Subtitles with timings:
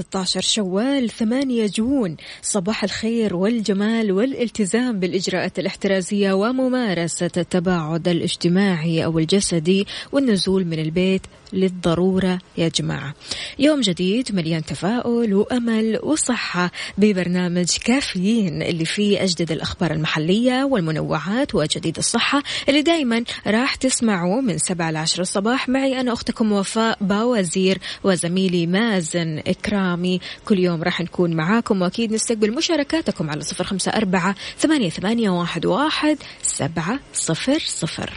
[0.00, 2.16] 16 شوال 8 جون.
[2.42, 11.22] صباح الخير والجمال والالتزام بالإجراءات الاحترازية وممارسة التباعد الاجتماعي أو الجسدي والنزول من البيت.
[11.52, 13.14] للضرورة يا جماعة.
[13.58, 21.98] يوم جديد مليان تفاؤل وأمل وصحة ببرنامج كافيين اللي فيه أجدد الأخبار المحلية والمنوعات وجديد
[21.98, 25.68] الصحة اللي دايما راح تسمعوا من 7 ل 10 الصباح.
[25.68, 30.20] معي أنا أختكم وفاء باوزير وزميلي مازن إكرامي.
[30.44, 35.66] كل يوم راح نكون معاكم وأكيد نستقبل مشاركاتكم على صفر خمسة أربعة ثمانية, ثمانية واحد,
[35.66, 38.10] واحد سبعة صفر صفر.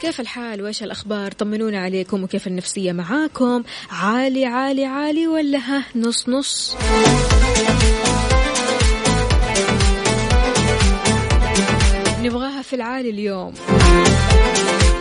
[0.00, 6.28] كيف الحال؟ وإيش الأخبار؟ طمنونا عليكم وكيف النفسية معاكم؟ عالي عالي عالي ولا ها؟ نص
[6.28, 6.76] نص.
[12.22, 13.54] نبغاها في العالي اليوم.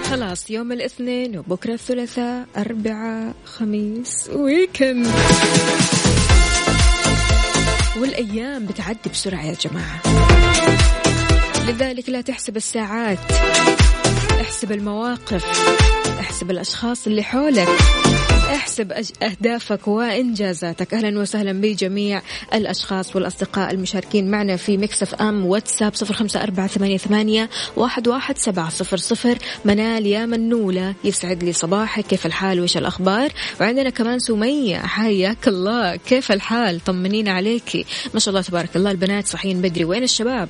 [0.10, 5.08] خلاص يوم الاثنين وبكرة الثلاثاء أربعاء خميس ويكند
[7.98, 10.02] والأيام بتعدي بسرعة يا جماعة.
[11.68, 13.20] لذلك لا تحسب الساعات.
[14.48, 15.46] احسب المواقف
[16.20, 17.68] احسب الأشخاص اللي حولك
[18.56, 18.92] احسب
[19.24, 20.94] أهدافك وإنجازاتك.
[20.94, 22.22] أهلا وسهلا بجميع
[22.54, 28.38] الأشخاص والأصدقاء المشاركين معنا في مكسف أم واتساب صفر خمسة أربعة ثمانية, ثمانية واحد, واحد
[28.38, 29.38] سبعة صفر صفر.
[29.66, 32.06] منال يا منولة يسعد لي صباحك.
[32.08, 33.32] كيف الحال؟ وإيش الأخبار؟
[33.62, 34.78] وعندنا كمان سمية.
[34.78, 35.96] حياك الله.
[35.96, 37.86] كيف الحال؟ طمنين عليكي.
[38.14, 38.92] ما شاء الله تبارك الله.
[38.92, 39.86] البنات صحيين بدري.
[39.86, 40.50] وين الشباب؟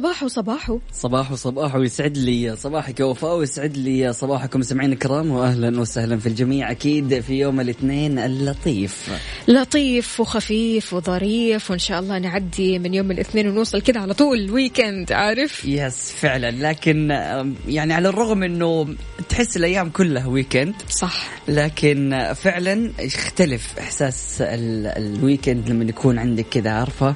[0.00, 0.78] صباحو صباحو.
[0.92, 2.56] صباح صباح ويسعد لي.
[2.56, 6.70] صباحك يا وفاء ويسعد لي صباحكم سمعين الكرام واهلا وسهلا في الجميع.
[6.70, 9.10] أكيد في يوم الاثنين اللطيف.
[9.48, 15.12] لطيف وخفيف وظريف وإن شاء الله نعدي من يوم الاثنين ونوصل كذا على طول weekend
[15.12, 16.50] عارف؟ yes فعلا.
[16.50, 17.10] لكن
[17.68, 18.94] يعني على الرغم إنه
[19.28, 21.28] تحس الأيام كلها weekend صح.
[21.48, 27.14] لكن فعلا يختلف إحساس ال weekend لما يكون عندك كذا عارفة؟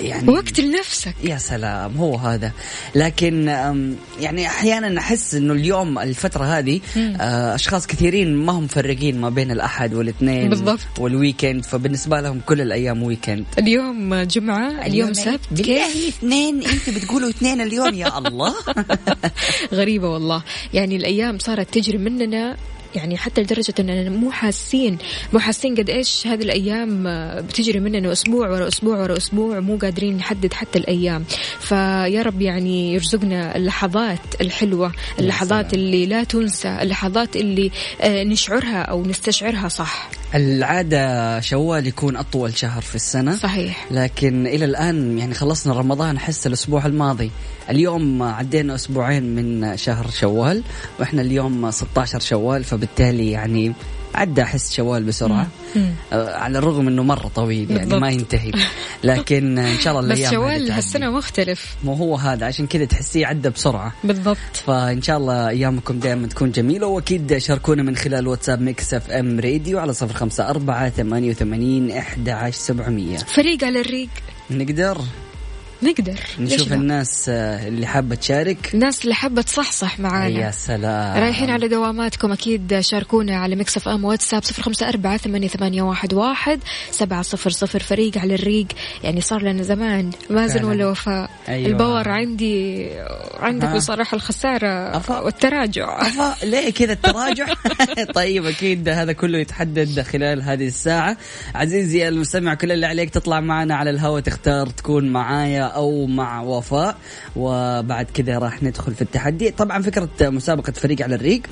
[0.00, 0.93] يعني وقت لنفسك
[1.24, 2.52] يا سلام هو هذا.
[2.94, 3.46] لكن
[4.20, 9.50] يعني أحيانا أحس إنه اليوم الفترة هذه آه، أشخاص كثيرين ما هم مفرقين ما بين
[9.50, 10.80] الأحد والإثنين بالضبط.
[10.98, 15.40] وال weekend فبالنسبة لهم كل الأيام ويكند اليوم جمعة اليوم سبت.
[15.50, 18.54] بالله اثنين انت بتقولوا اثنين اليوم يا الله.
[19.72, 20.42] غريبة والله.
[20.74, 22.56] يعني الأيام صارت تجري مننا
[22.94, 24.98] يعني حتى لدرجة أننا مو حاسين
[25.32, 27.04] مو حاسين قد إيش هذه الأيام
[27.42, 31.24] بتجري مننا أسبوع ورا أسبوع ورا أسبوع مو قادرين نحدد حتى الأيام.
[31.60, 37.70] فيا رب يعني يرزقنا اللحظات الحلوة اللحظات اللي لا تنسى اللحظات اللي
[38.00, 40.10] آه، نشعرها أو نستشعرها صح.
[40.34, 43.36] العادة شوال يكون أطول شهر في السنة.
[43.36, 43.86] صحيح.
[43.90, 47.30] لكن إلى الآن يعني خلصنا رمضان حس الأسبوع الماضي.
[47.70, 50.62] اليوم عدينا أسبوعين من شهر شوال
[51.00, 53.74] وإحنا اليوم 16 شوال فبالتالي يعني
[54.14, 55.46] عدى أحس شوال بسرعة.
[56.12, 58.00] آه على الرغم إنه مرة طويل يعني بالضبط.
[58.00, 58.52] ما ينتهي.
[59.04, 61.76] لكن إن شاء الله الأيام بس شوال هالسنه مختلف.
[61.84, 63.92] مو هو هذا عشان كذا تحسيه عدى بسرعة.
[64.04, 64.56] بالضبط.
[64.66, 69.78] فإن شاء الله أيامكم دائما تكون جميلة وأكيد شاركونا من خلال واتساب Mix FM Radio
[69.78, 74.08] على صفر خمسة أربعة ثمانية وثمانين إحدى عشر سبعمئه فريق على الريق.
[74.50, 74.98] نقدر؟
[75.84, 81.50] نقدر نشوف؟ الناس آه، اللي حابة تشارك الناس اللي حابة تصحصح معانا يا سلام رايحين
[81.50, 86.60] على دواماتكم أكيد شاركونا على Mix FM واتساب صفر خمسة أربعة ثمانية, ثمانية واحد, واحد
[86.90, 88.66] سبعة صفر صفر فريق على الريق
[89.04, 90.64] يعني صار لنا زمان مازن.
[90.64, 91.68] ولا وفاء أيوة.
[91.68, 92.90] ال power عندي
[93.40, 93.76] عندك ها.
[93.76, 95.20] بصراحة الخسارة أفا.
[95.20, 97.46] والتراجع أفا، ليه كذا التراجع
[98.14, 101.16] طيب أكيد هذا كله يتحدد خلال هذه الساعة
[101.54, 106.96] عزيزي المستمع كل اللي عليك تطلع معنا على الهواء تختار تكون معايا أو مع وفاء
[107.36, 109.50] وبعد كذا راح ندخل في التحدي.
[109.50, 111.42] طبعا فكرة مسابقة فريق على الريق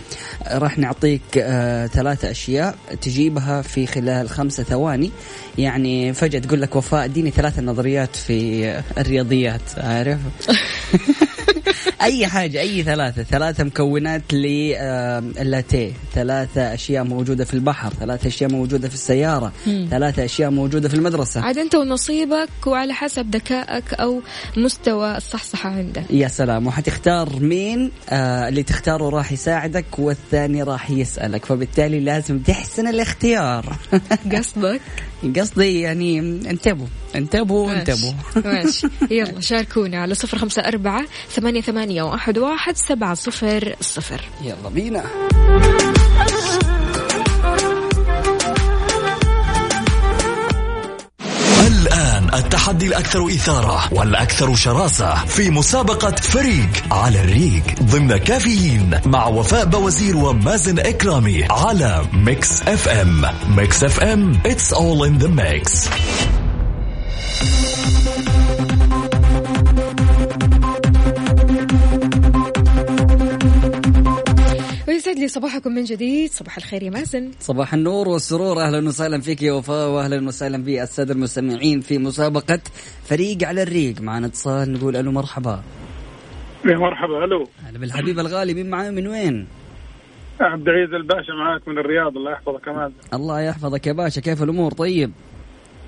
[0.50, 5.10] راح نعطيك آه ثلاثة أشياء تجيبها في خلال خمسة ثواني.
[5.58, 10.18] يعني فجأة تقول لك وفاء اديني ثلاثة نظريات في الرياضيات عارف؟
[12.02, 13.22] أي حاجة أي ثلاثة.
[13.22, 17.92] ثلاثة مكونات للاتيه ثلاثة أشياء موجودة في البحر.
[18.00, 19.52] ثلاثة أشياء موجودة في السيارة.
[19.90, 21.40] ثلاثة أشياء موجودة في المدرسة.
[21.40, 24.20] عاد أنت ونصيبك وعلى حسب ذكائك أو
[24.56, 26.04] مستوى الصحصحة عندك.
[26.10, 26.66] يا سلام.
[26.66, 31.44] وحتختار مين آه اللي تختاره راح يساعدك والثاني راح يسألك.
[31.44, 33.76] فبالتالي لازم تحسن الاختيار.
[34.36, 34.80] قصدك؟
[35.36, 36.86] قصدي يعني انتبهوا.
[37.14, 37.72] انتبهوا.
[37.72, 38.12] انتبهوا
[38.44, 38.86] ماشي.
[39.10, 44.20] يلا شاركونا على صفر خمسة أربعة ثمانية, ثمانية وأحد, واحد سبعة صفر صفر.
[44.42, 45.04] يلا بينا.
[51.66, 59.64] الآن التحدي الأكثر إثارة والأكثر شراسة في مسابقة فريق على الريق ضمن كافيين مع وفاء
[59.64, 63.24] بوزير ومازن إكرامي على Mix FM.
[63.56, 65.88] Mix FM it's all in the mix.
[75.02, 76.30] ويسعد لي صباحكم من جديد.
[76.30, 77.30] صباح الخير يا مازن.
[77.40, 78.60] صباح النور والسرور.
[78.60, 82.60] أهلا وسهلا فيك يا وفاء واهلا وسهلا بالساده المستمعين في مسابقة
[83.04, 85.62] فريق على الريق معنا اتصال نقول ألو مرحبا.
[86.64, 87.24] يا مرحبا.
[87.24, 87.48] ألو.
[87.64, 89.46] هلا بالحبيب الغالي مين معاي من وين؟
[90.40, 92.16] عبد العزيز الباشا معاك من الرياض.
[92.16, 94.20] الله يحفظك كمان الله يحفظك يا باشا.
[94.20, 95.12] كيف الأمور؟ طيب؟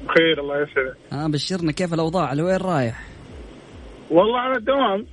[0.04, 0.96] بخير الله يسعدك.
[1.12, 1.72] ها بشرنا.
[1.72, 3.04] كيف الأوضاع؟ لوين رايح؟
[4.10, 5.06] والله على الدوام.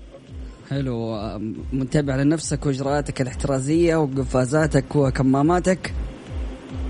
[0.71, 1.17] حلو.
[1.73, 5.93] متابع لنفسك وإجراءاتك الاحترازية وقفازاتك وكماماتك.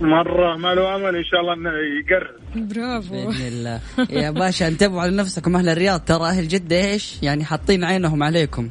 [0.01, 3.13] مرة ما له امل إن شاء الله إنه يقرب برافو.
[3.13, 3.79] بإذن الله.
[4.09, 8.69] يا باشا انتبهوا على نفسكم أهل الرياض ترى أهل جدة إيش؟ يعني حاطين عينهم عليكم.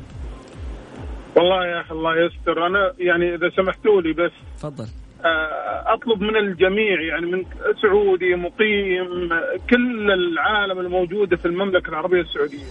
[1.37, 2.67] والله يا أخي الله يستر.
[2.67, 4.87] أنا يعني إذا سمحتوا لي بس تفضل.
[5.87, 7.45] أطلب من الجميع يعني من
[7.83, 12.65] سعودي مقيم آه، كل العالم الموجودة في المملكة العربية السعودية.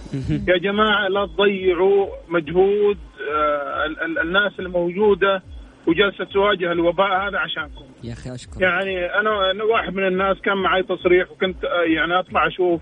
[0.52, 2.98] يا جماعة لا تضيعوا مجهود
[3.32, 5.42] آه، ال- ال- الناس الموجودة
[5.86, 7.84] وجالسه تواجه الوباء هذا عشانكم.
[8.04, 12.18] يا أخي اشكر يعني أنا أنا واحد من الناس كان معي تصريح وكنت آه، يعني
[12.18, 12.80] أطلع أشوف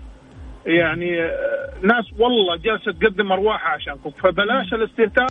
[0.65, 4.09] يعني آه، ناس والله جالسه تقدم أرواحها عشانكم.
[4.09, 5.27] فبلاش الاستهتار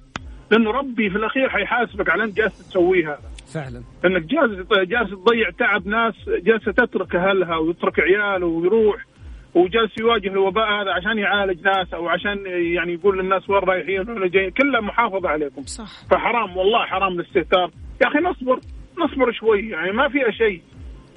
[0.51, 3.19] لأنه ربي في الأخير حيحاسبك على أنت جالس تسويها
[3.55, 3.83] فعلا.
[4.05, 9.07] إنك جالس جالس تضيع تعب ناس جالسه تترك أهلها ويترك عياله ويروح
[9.55, 14.31] وجالس يواجه الوباء هذا عشان يعالج ناس أو عشان يعني يقول للناس وين رايحين وين
[14.31, 14.51] جايين.
[14.51, 15.63] كلها محافظة عليكم.
[15.63, 16.09] صح.
[16.11, 17.71] فحرام والله حرام الاستهتار.
[18.03, 18.61] يا أخي نصبر
[18.99, 20.63] نصبر شوي يعني ما فيها شيء.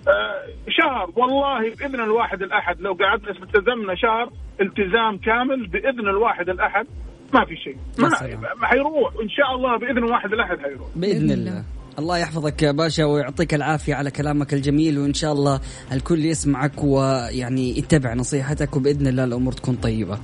[0.07, 4.29] آه شهر والله بإذن الواحد الأحد لو قعدنا التزمنا شهر
[4.61, 6.85] التزام كامل بإذن الواحد الأحد
[7.33, 7.77] ما في شيء.
[7.99, 10.87] ما حيروح ان شاء الله بإذن الواحد الأحد حيروح.
[10.95, 11.63] بإذن بإذن الله.
[11.99, 12.17] الله.
[12.17, 15.59] يحفظك يا باشا ويعطيك العافية على كلامك الجميل وإن شاء الله
[15.91, 20.17] الكل يسمعك ويعني يتبع نصيحتك وبإذن الله الأمور تكون طيبة.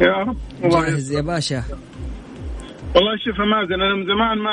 [0.00, 0.36] يا رب.
[0.62, 1.62] جاهز يا باشا.
[2.94, 4.50] والله شوف مازن أنا من زمان ما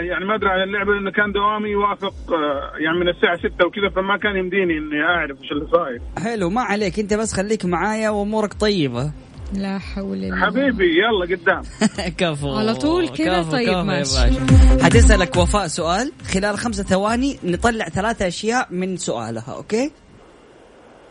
[0.00, 3.88] يعني ما أدري عن اللعبة لأنه كان دوامي يوافق آه، يعني من الساعة 6 وكذا
[3.88, 6.00] فما كان يمديني إني أعرف إيش اللي صاير.
[6.18, 9.12] حلو ما عليك أنت بس خليك معايا وأمورك طيبة.
[9.54, 11.62] لا حول الله حبيبي يلا قدام.
[12.18, 12.54] كفو.
[12.56, 14.40] على طول كذا؟ طيب ماشي.
[14.82, 16.12] حتسألك وفاء سؤال.
[16.34, 19.90] خلال خمسة ثواني نطلع ثلاثة أشياء من سؤالها أوكي؟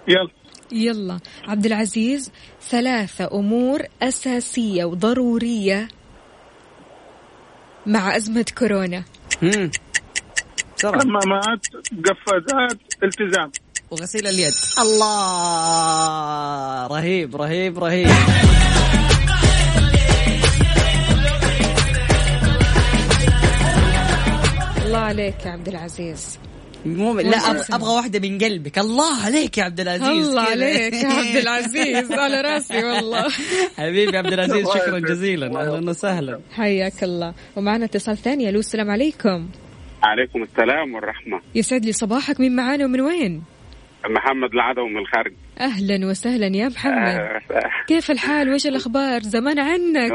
[0.07, 0.29] يلا.
[0.71, 1.19] يلا.
[1.47, 5.87] عبد العزيز ثلاثة أمور أساسية وضرورية
[7.85, 9.03] مع أزمة كورونا.
[9.41, 9.71] مم.
[10.77, 11.67] بسرعة كمامات
[12.05, 13.51] قفازات التزام.
[13.95, 14.53] وغسيل اليد.
[14.81, 16.87] الله.
[16.87, 18.07] رهيب رهيب رهيب.
[24.85, 26.39] الله عليك يا عبد العزيز.
[26.85, 27.37] مو لا
[27.75, 28.79] أبغى واحدة من قلبك.
[28.79, 30.27] الله عليك يا عبد العزيز.
[30.27, 30.41] الله.
[30.41, 32.11] عليك يا عبد العزيز.
[32.23, 33.27] على راسي والله.
[33.77, 35.45] حبيبي عبد العزيز شكرا جزيلا.
[35.47, 36.39] أهلا وسهلا.
[36.51, 37.33] حياك الله.
[37.55, 38.49] ومعنا اتصال ثاني.
[38.49, 39.49] ألو السلام عليكم.
[40.03, 41.41] عليكم السلام والرحمة.
[41.55, 42.39] يسعد لي صباحك.
[42.39, 43.54] مين معانا ومن وين؟
[44.09, 45.33] محمد العدو من الخارج.
[45.59, 46.95] أهلا وسهلا يا محمد.
[46.95, 47.41] آه،
[47.87, 50.11] كيف الحال؟ وش الأخبار؟ زمان عنك.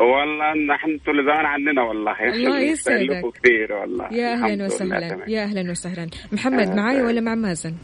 [0.00, 2.12] والله نحن طول زمان عننا والله.
[2.34, 3.22] الله يسعدك.
[3.42, 4.08] كثير والله.
[4.12, 5.18] يا أهلا وسهلا.
[5.28, 6.06] يا أهلا وسهلا.
[6.32, 7.04] محمد آه، معاي آه.
[7.04, 7.74] ولا مع مازن؟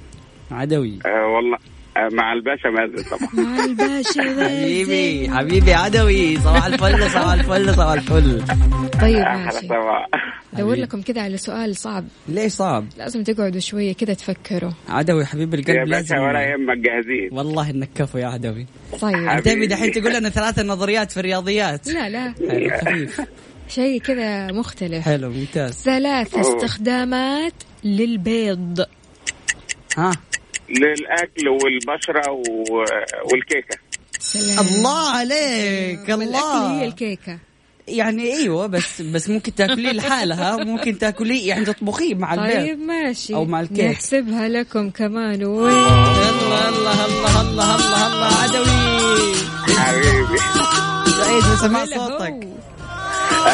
[0.51, 0.99] عدوي.
[1.07, 1.78] آه، والله آه،
[2.13, 3.47] مع الباشا مازن طبعا.
[3.47, 5.37] مع الباشا حبيبي مازن.
[5.39, 6.37] حبيبي عدوي.
[6.37, 8.43] صباح الفل صباح الفل صباح الفل.
[9.01, 9.69] طيب ماشي.
[10.55, 12.05] ادور لكم كذا على سؤال صعب.
[12.29, 14.71] ليش صعب؟ لازم تقعدوا شوية كذا تفكروا.
[14.89, 17.29] عدوي حبيب يا القلب لازم باشا ولا يهمك جاهزين.
[17.33, 18.67] والله إنك كفو يا عدوي.
[19.01, 19.41] طيب.
[19.45, 22.35] تبي دحين تقول لنا ثلاث نظريات في الرياضيات؟ لا لا.
[23.69, 25.05] شيء كذا مختلف.
[25.05, 25.73] حلو ممتاز.
[25.73, 26.37] ثلاث.
[26.37, 27.53] استخدامات
[27.85, 28.87] للبيض.
[29.97, 30.13] ها؟
[30.71, 32.85] للأكل والبشرة و-
[33.33, 33.79] والكيكة.
[34.21, 34.67] سلام.
[34.67, 36.85] الله عليك الأكل هي الله.
[36.85, 37.39] الكيكة.
[37.89, 43.35] يعني إيوه بس بس ممكن تاكليه لحالها ممكن تاكليه يعني تطبخيه مع البيض طيب ماشي.
[43.35, 43.85] أو مع الكيك.
[43.85, 45.45] نحسبها لكم كمان.
[45.45, 49.35] وين الله الله الله الله الله الله عدوي.
[49.77, 50.39] حبيبي.
[51.11, 51.85] سعيد بسمع.
[51.85, 52.49] صوتك.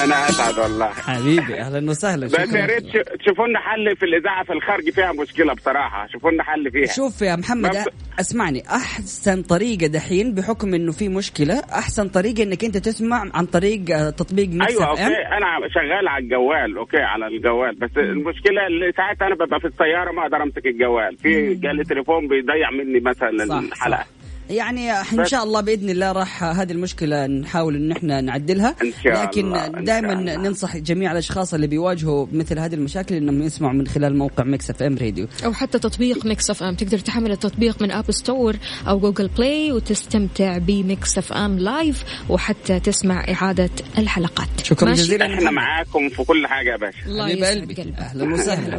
[0.04, 0.86] أنا أسعد والله.
[0.88, 2.84] حبيبي أهلا وسهلا بس يا ريت
[3.20, 6.06] تشوفوا لنا حل في الإذاعة في الخارج فيها مشكلة بصراحة.
[6.12, 6.86] شوفوا لنا حل فيها.
[6.86, 12.64] شوف يا محمد ب- اسمعني أحسن طريقة دحين بحكم إنه في مشكلة أحسن طريقة إنك
[12.64, 17.26] أنت تسمع عن طريق آه، تطبيق Mix أيوه أوكي أنا شغال على الجوال أوكي على
[17.26, 17.74] الجوال.
[17.74, 21.16] بس المشكلة اللي ساعات أنا ببقى في السيارة ما أقدر أمسك الجوال.
[21.18, 24.00] في جالي تليفون بيضيع مني مثلا صح الحلقة.
[24.02, 24.06] صح
[24.50, 29.22] يعني إن شاء الله بإذن الله راح هذه المشكلة نحاول إن إحنا نعدلها إن شاء
[29.22, 30.14] لكن إن دائما.
[30.14, 34.98] ننصح جميع الأشخاص اللي بيواجهوا مثل هذه المشاكل إنهم يسمعوا من خلال موقع Mix FM
[34.98, 38.56] راديو أو حتى تطبيق Mix FM تقدر تحمل التطبيق من App Store
[38.88, 45.50] أو Google Play وتستمتع ب Mix FM live وحتى تسمع إعادة الحلقات شكرا؟ جزيلا إحنا
[45.50, 47.74] معاكم في كل حاجة يا باشا الله حبيب يسعد قلبي.
[47.74, 48.78] قلبك أهلا وسهلا.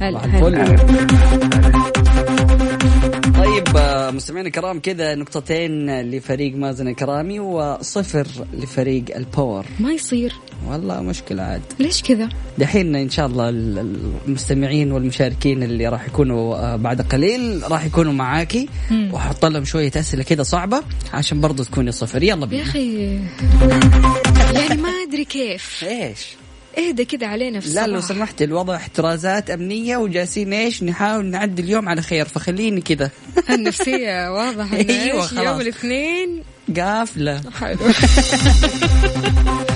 [0.00, 0.76] هلا هلا.
[3.38, 9.64] طيب آه، مستمعينا الكرام كذا نقطتين لفريق مازن الكرامي وصفر لفريق الباور.
[9.80, 10.32] ما يصير.
[10.68, 11.62] والله مشكلة عاد.
[11.78, 12.28] ليش كذا؟
[12.58, 17.84] دحين إن شاء الله ال- ال- المستمعين والمشاركين اللي راح يكونوا آه، بعد قليل راح
[17.84, 18.68] يكونوا معاكي.
[19.12, 22.22] وحط لهم شوية أسئلة كذا صعبة عشان برضو تكوني صفر.
[22.22, 23.04] يلا يا بينا أخي.
[24.54, 25.84] يعني ما أدري كيف.
[25.88, 26.26] إيش؟
[26.78, 28.16] اهدى كده علينا في لا لو الصباح.
[28.18, 33.10] سمحت الوضع احترازات أمنية وجالسين إيش نحاول نعدي اليوم على خير فخليني كذا
[33.50, 35.44] النفسية واضح إن أيوة، إيش؟ خلاص.
[35.46, 36.42] يوم الاثنين
[36.76, 37.78] قافلة حلو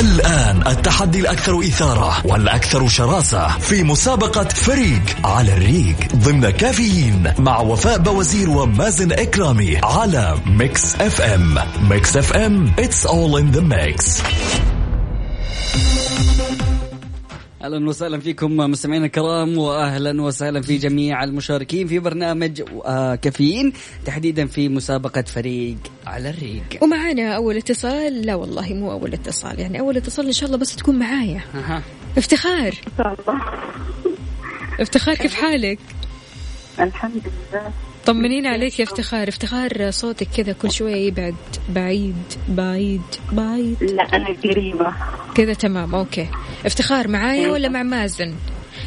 [0.00, 7.98] الآن التحدي الأكثر إثارة والأكثر شراسة في مسابقة فريق على الريق ضمن كافيين مع وفاء
[7.98, 11.58] بوزير ومازن إكرامي على Mix FM
[11.90, 14.22] Mix FM it's all in the mix.
[17.62, 23.72] أهلا وسهلا فيكم مستمعينا الكرام واهلا وسهلا في جميع المشاركين في برنامج آه، كافيين
[24.04, 25.76] تحديدا في مسابقة فريق
[26.06, 26.64] على الريق.
[26.82, 30.76] ومعانا أول اتصال لا والله مو أول اتصال يعني أول اتصال إن شاء الله بس
[30.76, 31.40] تكون معايا.
[31.54, 31.82] أها.
[32.18, 32.74] افتخار.
[34.80, 35.78] افتخار كيف حالك؟
[36.80, 37.72] الحمد لله.
[38.06, 41.34] طمنين عليك يا افتخار افتخار صوتك كذا كل شوية يبعد
[41.68, 42.14] بعيد
[42.48, 43.02] بعيد
[43.32, 44.92] بعيد لا أنا قريبة
[45.34, 46.28] كذا تمام أوكي
[46.66, 48.34] افتخار معايا ولا مع مازن؟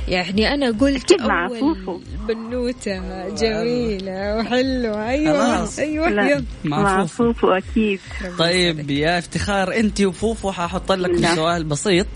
[0.08, 2.00] يعني أنا قلت أكيد مع أول فوفو.
[2.28, 5.80] بنوتة جميلة وحلوة أيوة خلاص.
[5.80, 7.34] أيوة لا يلا مع فوفو.
[7.34, 8.00] فوفو أكيد
[8.40, 11.36] طيب يا افتخار أنت وفوفو ححط لكم لا.
[11.36, 12.08] سؤال بسيط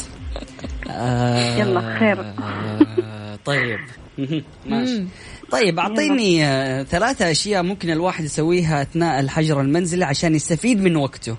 [0.89, 2.19] آه يلا خير.
[2.21, 3.79] آه طيب
[4.65, 5.03] ماشي.
[5.51, 11.37] طيب أعطيني آه ثلاثة أشياء ممكن الواحد يسويها أثناء الحجر المنزلي عشان يستفيد من وقته.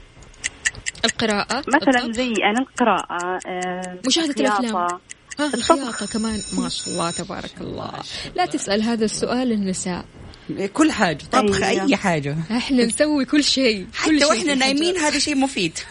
[1.05, 2.13] القراءة مثلا.
[2.13, 4.61] زي أنا القراءة آه، مشاهدة الخياطة.
[4.61, 4.77] الأفلام.
[5.41, 7.93] آه الخياطة كمان ما شاء الله تبارك الله.
[8.37, 10.05] لا تسأل هذا السؤال النساء.
[10.73, 11.85] كل حاجة طبخ أيوة.
[11.87, 12.37] أي حاجة.
[12.51, 14.97] إحنا نسوي كل شيء كل حتى وإحنا نايمين.
[14.97, 15.79] هذا شيء مفيد.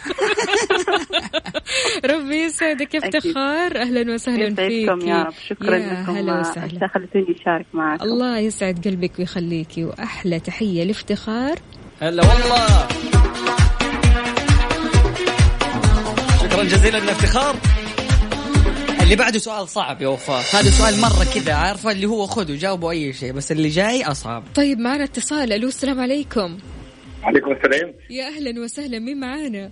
[2.04, 2.94] ربي يسعدك.
[2.94, 2.98] يا.
[2.98, 4.88] افتخار أهلا وسهلا فيك.
[4.88, 6.16] يا رب؟ شكرا يا لكم.
[6.16, 6.88] هلا وسهلا.
[6.94, 11.58] خلتوني أشارك معكم الله يسعد قلبك ويخليكي وأحلى تحية لافتخار.
[12.00, 12.88] هلا والله.
[16.42, 17.56] شكرا جزيلا لافتخار
[19.08, 20.38] اللي بعده سؤال صعب يا وفاء.
[20.38, 24.44] هذا سؤال مرة كذا عارفة؟ اللي هو خذوا جاوبوا أي شيء بس اللي جاي أصعب.
[24.54, 25.52] طيب معنا اتصال.
[25.52, 26.58] ألو السلام عليكم.
[27.22, 27.94] عليكم السلام.
[28.10, 29.70] يا أهلا وسهلا مين معانا؟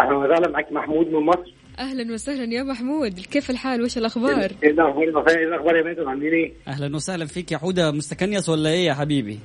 [0.00, 1.52] أهلا وسهلا معك محمود من مصر.
[1.78, 3.20] أهلا وسهلا يا محمود.
[3.20, 6.96] كيف الحال؟ وش الأخبار؟ إيه الاخبار يا وفاء؟ إيه الأخبار يا مازن عاملين إيه؟ أهلا
[6.96, 7.90] وسهلا فيك يا حودة.
[7.90, 9.38] مستكنيس ولا إيه يا حبيبي؟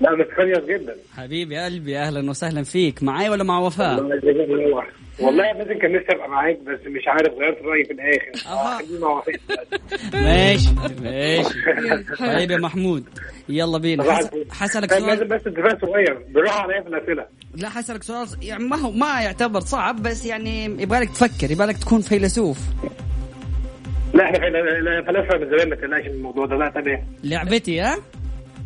[0.00, 0.96] لا كويس جدا.
[1.16, 3.02] حبيبي قلبي أهلا وسهلا فيك.
[3.02, 4.00] معاي ولا مع وفاء؟
[5.20, 8.52] والله يا مازن كان نفسي أبقى معاك بس مش عارف غيرت رأيي في الآخر.
[8.52, 9.22] آه، مع.
[10.14, 10.68] ماشي
[11.02, 11.54] ماشي.
[12.18, 13.04] طيب يا محمود
[13.48, 14.04] يلا بينا.
[14.50, 15.38] حسألك طيب لازم سؤال.
[15.38, 17.26] بس اتفاق صغير بالراحه عليا في الأسئلة.
[17.54, 22.00] لا حسألك سؤال يعني ما هو ما يعتبر صعب بس يعني يبغالك تفكر يبغالك تكون
[22.00, 22.58] فيلسوف.
[24.14, 26.56] لا إحنا فل- لا، فلاسفه من زمان ما تقلقش من الموضوع ده.
[26.56, 27.04] لا تمام.
[27.24, 27.96] لعبتي ها؟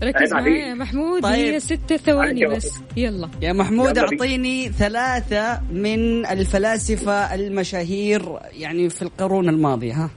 [0.03, 0.33] ركز.
[0.33, 1.35] معايا يا محمود طيب.
[1.55, 2.71] هي ستة ثواني بس.
[2.97, 3.29] يلا.
[3.43, 3.99] يا محمود.
[3.99, 10.11] أعطيني ثلاثة من الفلاسفة المشاهير يعني في القرون الماضية ها؟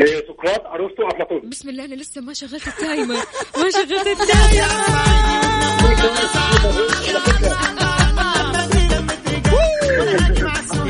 [0.00, 1.48] إيه، سقراط أرسطو أفلاطون.
[1.50, 3.14] بسم الله أنا لسه ما شغلت ال timer.
[3.56, 5.58] ما شغلت ال timer.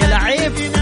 [0.03, 0.78] يا لعيب.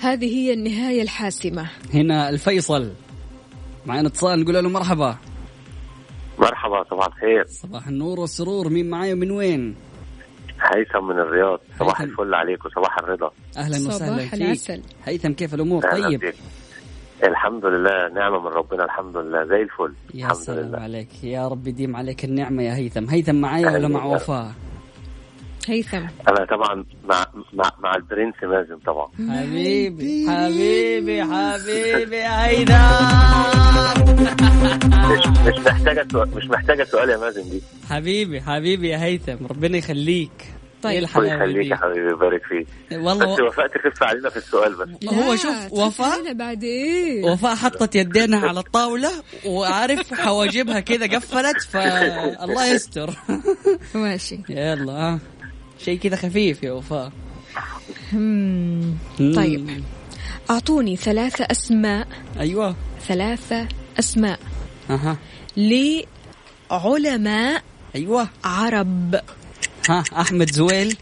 [0.00, 1.66] هذه هي النهاية الحاسمة.
[1.94, 2.92] هنا الفيصل.
[3.86, 5.16] معنا اتصال نقول له مرحبا.
[6.38, 7.44] مرحبا صباح الخير.
[7.48, 8.68] صباح النور والسرور.
[8.68, 9.89] مين معاي ومن وين؟
[10.62, 11.60] هيثم من الرياض.
[11.78, 12.10] صباح هيثم.
[12.12, 13.30] الفل عليكم صباح الرضا.
[13.56, 14.34] أهلا صباح وسهلا فيك.
[14.34, 14.82] العسل.
[15.04, 16.32] هيثم كيف الأمور؟ طيب.
[17.24, 19.44] الحمد لله نعمة من ربنا الحمد لله.
[19.44, 19.92] زي الفل.
[20.14, 20.78] يا الحمد سلام لله.
[20.78, 21.24] عليك.
[21.24, 23.08] يا رب يديم عليك النعمة يا هيثم.
[23.10, 24.04] هيثم معايا ولا مع.
[24.04, 24.52] وفاء؟
[25.68, 26.06] هيثم.
[26.28, 29.08] أنا طبعا مع مع, مع البرنس مازن طبعا.
[29.30, 32.74] حبيبي حبيبي حبيبي هيثم
[35.12, 37.62] مش مش محتاجة سؤال مش محتاجة سؤال يا مازن دي.
[37.90, 40.30] حبيبي حبيبي يا هيثم ربنا يخليك.
[40.82, 40.92] طيب.
[40.92, 42.66] إيه الله الحلاوه يخليك يا حبيبي يبارك فيك.
[42.92, 44.88] والله بس وفاء تخف علينا في السؤال بس.
[45.14, 47.24] هو شوف وفاء؟ بعدين.
[47.24, 49.10] وفاء حطت يدينها على الطاولة
[49.46, 53.10] وعارف حواجبها كذا قفلت فالله يستر.
[53.94, 54.40] ماشي.
[54.48, 55.18] يلا ها.
[55.84, 57.12] شيء كذا خفيف يا وفاء.
[59.18, 59.84] طيب.
[60.50, 62.08] أعطوني ثلاثة أسماء.
[62.40, 62.76] أيوه.
[63.08, 64.40] ثلاثة أسماء.
[64.90, 65.16] أها.
[66.70, 67.62] لعلماء
[67.94, 68.28] أيوه.
[68.44, 69.20] عرب.
[69.88, 70.96] ها أحمد زويل.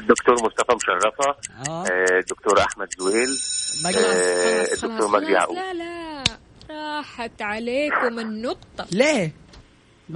[0.00, 1.36] الدكتور مصطفى مشرفة.
[1.68, 1.84] آه.
[1.84, 3.28] آه، الدكتور أحمد زويل.
[3.86, 6.24] آه، الدكتور مجدي يعقوب لا لا.
[6.70, 8.86] راحت عليكم النقطة.
[8.92, 9.32] ليه؟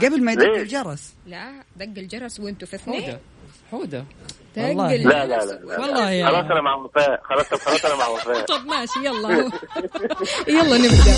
[0.03, 1.14] قبل ما يدق؟ الجرس.
[1.27, 3.19] لا دق الجرس وانتوا في اثنين.
[3.72, 4.05] والله.
[4.57, 5.81] الجرس لا لا لا, لا.
[5.81, 7.20] والله يا- خلاص أنا مع وفاء.
[7.24, 8.44] خلاص خلاص أنا مع وفاء.
[8.44, 9.50] طب ماشي يلا.
[10.59, 11.14] يلا نبدأ.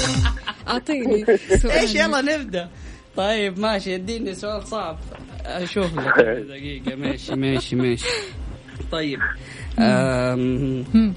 [0.69, 1.25] أعطيني
[1.59, 1.71] سؤال.
[1.73, 2.69] إيش يلا نبدأ.
[3.17, 4.99] طيب ماشي اديني سؤال صعب.
[5.45, 6.19] أشوف لك.
[6.49, 8.07] دقيقة ماشي ماشي ماشي.
[8.93, 9.21] طيب
[9.79, 11.15] أم...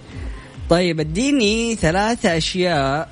[0.69, 3.09] طيب اديني ثلاثة أشياء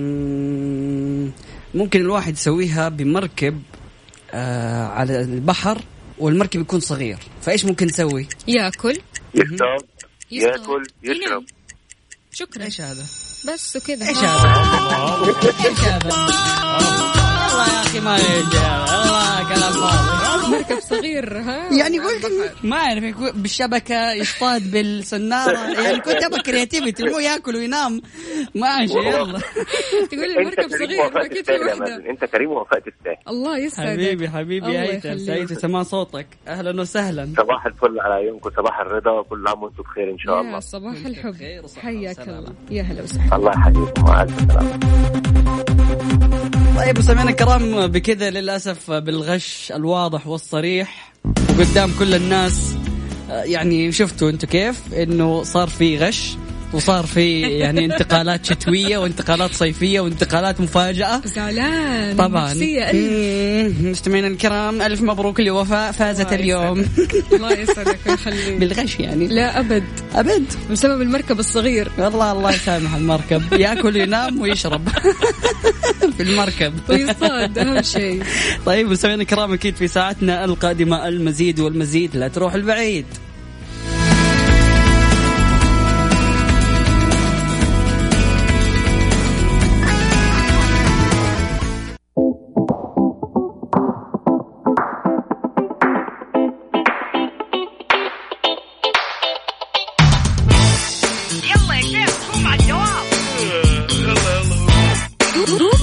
[0.00, 1.30] مم،
[1.74, 3.62] ممكن الواحد يسويها بمركب
[4.34, 5.78] آه على البحر.
[6.20, 9.00] والمركب يكون صغير فإيش ممكن نسوي؟ ياكل
[9.34, 9.86] يصطاد.
[10.30, 11.44] ياكل يشرب.
[12.32, 13.02] شكرا إيش هذا؟
[13.48, 15.26] بس وكذا إيش هذا؟
[15.66, 16.10] إيش هذا؟
[17.50, 19.09] والله يا أخي ما يجي
[19.42, 20.50] كلام فاضي.
[20.50, 22.32] مركب صغير ها؟ يعني قلت
[22.64, 28.02] ما أعرف يكون بالشبكة يصطاد بالسناره يعني كنت أبغى كرياتيفيتي مو ياكل وينام.
[28.54, 29.40] ماشي يلا.
[30.10, 33.90] تقول لي مركب صغير أكيد في وحده أنت كريم ووفاء تستاهل الله يسعدك.
[33.90, 35.08] حبيبي حبيبي يا هيثم.
[35.08, 35.26] يخليك.
[35.26, 36.26] سعيد سمع صوتك.
[36.48, 37.28] أهلا وسهلا.
[37.36, 40.60] صباح الفل على يومكم صباح الرضا وكل عام وأنتم بخير إن شاء الله.
[40.60, 41.34] صباح بخير الحب
[41.82, 42.28] حياك.
[42.28, 42.54] الله.
[42.70, 43.36] يا هلا وسهلا.
[43.36, 44.78] الله يحييكم الف سلامه
[46.78, 48.90] طيب مستمعينا الكرام بكذا للأسف
[49.30, 51.12] بالغش الواضح والصريح.
[51.58, 52.74] وقدام كل الناس
[53.30, 56.36] آه، يعني شفتوا أنتم كيف؟ إنه صار في غش.
[56.72, 61.20] وصار في يعني انتقالات شتوية وانتقالات صيفية وانتقالات مفاجأة.
[61.24, 62.54] زعلان طبعا.
[63.90, 66.86] مستمعينا الكرام ألف مبروك لوفاء فازت الله اليوم.
[67.32, 69.26] الله يسعدك ويخليك بالغش يعني.
[69.28, 69.84] لا أبد.
[70.14, 70.44] أبد.
[70.70, 71.90] بسبب المركب الصغير.
[71.98, 73.42] والله الله يسامح المركب.
[73.52, 74.88] ياكل ينام ويشرب.
[76.16, 76.74] في المركب.
[76.88, 78.22] ويصطاد أهم شيء.
[78.66, 82.16] طيب مستمعينا الكرام أكيد في ساعتنا القادمة المزيد والمزيد.
[82.16, 83.06] لا تروح البعيد.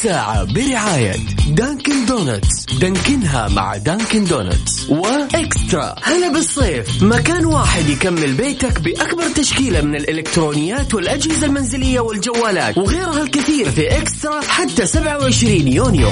[0.00, 1.16] الساعة برعاية
[1.48, 2.64] Dunkin' Donuts.
[2.80, 4.90] دانكنها مع Dunkin' Donuts.
[4.90, 5.94] و eXtra.
[6.02, 7.02] هلا بالصيف.
[7.02, 14.40] مكان واحد يكمل بيتك بأكبر تشكيلة من الإلكترونيات والأجهزة المنزلية والجوالات وغيرها الكثير في eXtra
[14.40, 16.10] حتى 27 يونيو.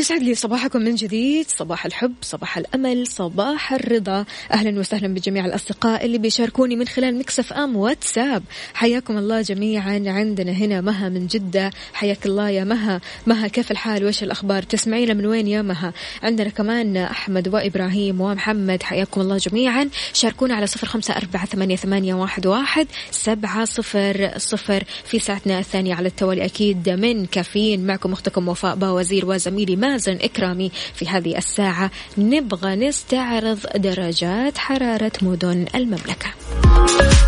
[0.00, 1.46] ويسعد لي صباحكم من جديد.
[1.48, 4.24] صباح الحب صباح الأمل صباح الرضا.
[4.52, 8.42] أهلا وسهلا بجميع الأصدقاء اللي بيشاركوني من خلال مكسف أم واتساب.
[8.74, 11.70] حياكم الله جميعا عندنا هنا مها من جدة.
[11.92, 13.00] حياك الله يا مها.
[13.26, 18.82] مها كيف الحال؟ وإيش الأخبار؟ تسمعينا من وين يا مها؟ عندنا كمان أحمد وإبراهيم ومحمد.
[18.82, 19.88] حياكم الله جميعا.
[20.12, 24.84] شاركونا على صفر خمسة أربعة ثمانية, ثمانية واحد, واحد سبعة صفر صفر.
[25.04, 27.86] في ساعتنا الثانية على التوالي أكيد من كافيين.
[27.86, 31.90] معكم أختكم وفاء باوزير وزميلي مازن إكرامي في هذه الساعة.
[32.18, 36.30] نبغى نستعرض درجات حرارة مدن المملكة.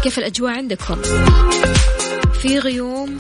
[0.03, 1.03] كيف الأجواء عندكم؟
[2.43, 3.17] في غيوم؟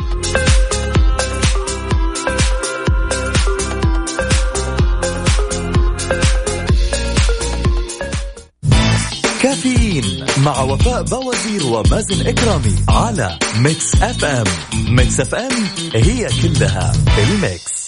[9.42, 14.44] كافيين مع وفاء بوازير ومازن إكرامي على Mix FM
[14.88, 17.81] Mix FM it's all in the mix.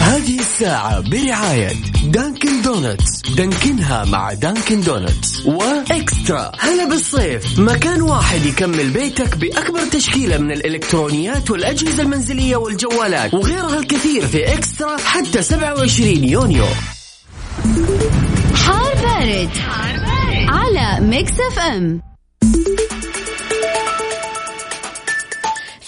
[0.00, 1.72] هذه الساعة برعاية
[2.04, 3.22] Dunkin' Donuts.
[3.36, 5.46] دانكنها مع Dunkin' Donuts.
[5.46, 6.52] و eXtra.
[6.58, 7.58] هلا بالصيف.
[7.58, 14.96] مكان واحد يكمل بيتك بأكبر تشكيلة من الإلكترونيات والأجهزة المنزلية والجوالات وغيرها الكثير في eXtra
[14.96, 16.66] حتى 27 يونيو.
[18.54, 19.50] حار بارد,
[20.48, 22.00] على Mix FM.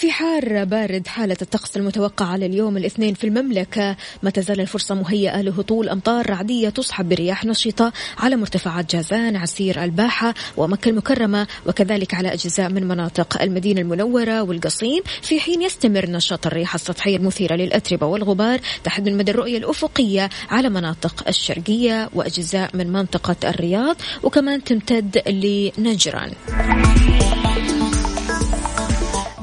[0.00, 3.96] في حار بارد حالة الطقس المتوقعة على اليوم الاثنين في المملكة.
[4.22, 10.34] ما تزال الفرصة مهيئة لهطول أمطار رعدية تصحب برياح نشطة على مرتفعات جازان عسير الباحة
[10.56, 15.02] ومكة المكرمة وكذلك على أجزاء من مناطق المدينة المنورة والقصيم.
[15.22, 20.68] في حين يستمر نشاط الرياح السطحية المثيرة للأتربة والغبار تحد من مدى الرؤية الأفقية على
[20.68, 26.32] مناطق الشرقية وأجزاء من منطقة الرياض وكمان تمتد لنجران.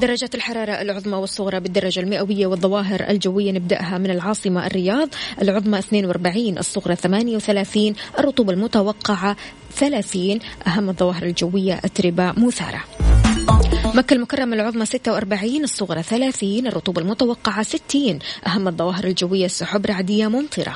[0.00, 5.08] درجات الحرارة العظمى والصغرى بالدرجة المئوية والظواهر الجوية نبدأها من العاصمة الرياض
[5.42, 9.36] العظمى 42 الصغرى 38 الرطوبة المتوقعة
[9.76, 12.84] 30 أهم الظواهر الجوية أتربة مثارة
[13.94, 20.74] مكة المكرمة العظمى 46 الصغرى 30 الرطوبة المتوقعة 60 أهم الظواهر الجوية السحب رعدية ممطرة.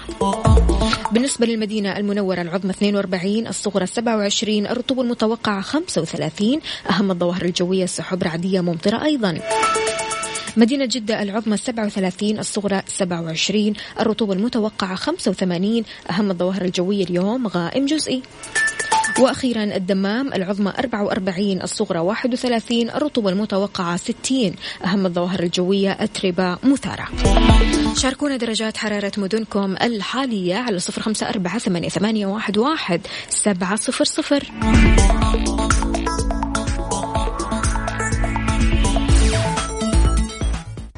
[1.13, 8.61] بالنسبة للمدينة المنورة العظمى 42 الصغرى 27 الرطوبة المتوقعة 35 أهم الظواهر الجوية السحب رعدية
[8.61, 9.39] ممطرة أيضا.
[10.57, 18.23] مدينة جدة العظمى 37 الصغرى 27 الرطوبة المتوقعة 85 أهم الظواهر الجوية اليوم غائم جزئي.
[19.19, 27.09] وأخيرا الدمام العظمى 44 الصغرى 31 الرطوبة المتوقعة 60 أهم الظواهر الجوية أتربة مثارة.
[27.97, 32.27] شاركونا درجات حرارة مدنكم الحالية على صفر خمسة أربعة ثمانية
[32.59, 34.53] واحد سبعة صفر صفر.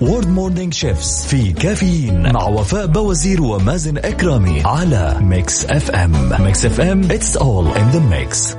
[0.01, 7.05] word morning shift في كافيين مع وفاء بوازير ومازن إكرامي على Mix FM Mix FM
[7.11, 8.57] it's all in the mix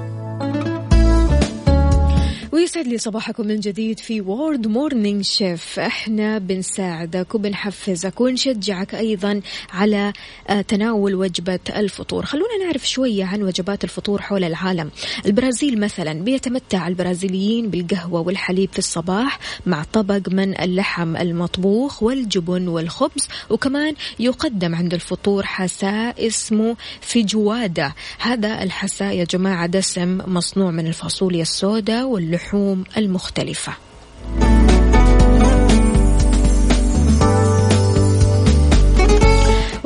[2.56, 9.42] ويسعد لي صباحكم من جديد في word morning shift إحنا بنساعدك وبنحفزك ونشجعك أيضا
[9.74, 10.14] على
[10.50, 12.26] آه، تناول وجبة الفطور.
[12.26, 14.92] خلونا نعرف شوية عن وجبات الفطور حول العالم.
[15.26, 23.28] البرازيل مثلا بيتمتع البرازيليين بالقهوة والحليب في الصباح مع طبق من اللحم المطبوخ والجبن والخبز
[23.50, 27.94] وكمان يقدم عند الفطور حساء اسمه فيجوادا.
[28.20, 33.74] هذا الحساء يا جماعة دسم مصنوع من الفاصوليا السوداء واللحوم اللحوم المختلفة.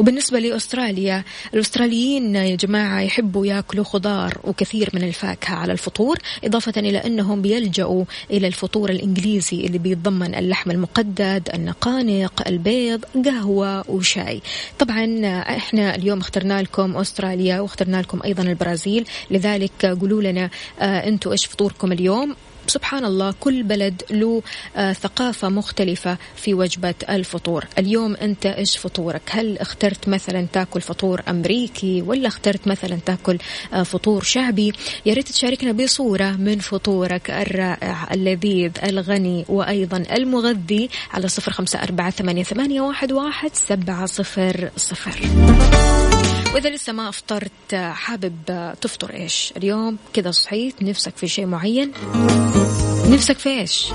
[0.10, 6.98] وبالنسبة لأستراليا الأستراليين يا جماعة يحبوا يأكلوا خضار وكثير من الفاكهة على الفطور إضافة إلى
[6.98, 14.42] أنهم بيلجأوا إلى الفطور الإنجليزي اللي بيتضمن اللحم المقدد النقانق البيض قهوة وشاي.
[14.80, 15.20] طبعا
[15.58, 21.46] إحنا اليوم اخترنا لكم أستراليا واخترنا لكم أيضا البرازيل لذلك قولوا لنا آه أنتم إيش
[21.46, 22.36] فطوركم اليوم؟
[22.70, 24.42] سبحان الله كل بلد له
[24.76, 27.66] آه ثقافة مختلفة في وجبة الفطور.
[27.78, 33.38] اليوم أنت إيش فطورك؟ هل اخترت مثلا تاكل فطور أمريكي ولا اخترت مثلا تاكل
[33.74, 34.74] آه فطور شعبي؟
[35.06, 42.10] يا ريت تشاركنا بصورة من فطورك الرائع اللذيذ الغني وأيضا المغذي على صفر خمسة أربعة
[42.10, 45.20] ثمانية واحد سبعة صفر صفر.
[46.54, 48.34] وإذا لسه ما أفطرت حابب
[48.82, 51.92] تفطر إيش؟ اليوم كذا صحيت نفسك في شيء معين؟
[53.10, 53.86] نفسك في إيش؟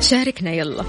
[0.00, 0.84] شاركنا يلا.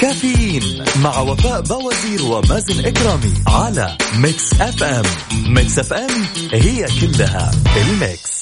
[0.00, 4.82] كافيين مع وفاء بوازير ومازن إكرامي على Mix FM.
[4.82, 5.04] Mix
[5.46, 8.39] FM it's all in the mix.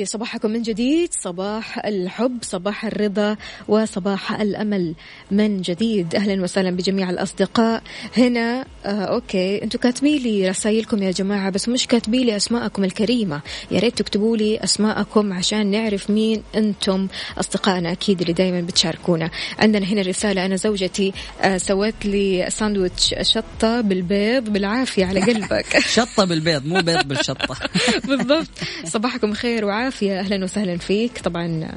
[0.00, 1.12] لي صباحكم من جديد.
[1.12, 3.36] صباح الحب صباح الرضا
[3.68, 4.94] وصباح الأمل
[5.30, 6.14] من جديد.
[6.14, 7.82] أهلا وسهلا بجميع الأصدقاء.
[8.16, 9.62] هنا آه okay.
[9.62, 13.40] أنتوا كاتبين لي رسائلكم يا جماعة بس مش كاتبين لي أسماءكم الكريمة.
[13.70, 17.08] يا ريت تكتبوا لي أسماءكم عشان نعرف مين أنتم.
[17.38, 19.30] أصدقائنا أكيد اللي دايما بتشاركونا.
[19.58, 20.46] عندنا هنا رسالة.
[20.46, 25.78] أنا زوجتي آه سوت لي ساندويتش شطة بالبيض بالعافية على قلبك.
[25.98, 27.56] شطة بالبيض مو بيض بالشطة.
[28.08, 28.48] بالضبط.
[28.84, 29.89] صباحكم خير وعافية.
[29.90, 31.18] العافية أهلا وسهلا فيك.
[31.18, 31.68] طبعا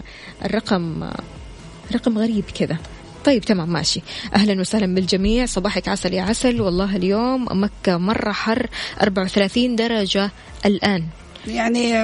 [0.45, 1.09] الرقم
[1.93, 2.77] رقم غريب كذا.
[3.25, 4.01] طيب تمام ماشي.
[4.35, 5.45] أهلا وسهلا بالجميع.
[5.45, 6.61] صباحك عسل يا عسل.
[6.61, 8.67] والله اليوم مكة مرة حر.
[9.01, 10.31] 34 درجة
[10.65, 11.07] الآن.
[11.47, 12.03] يعني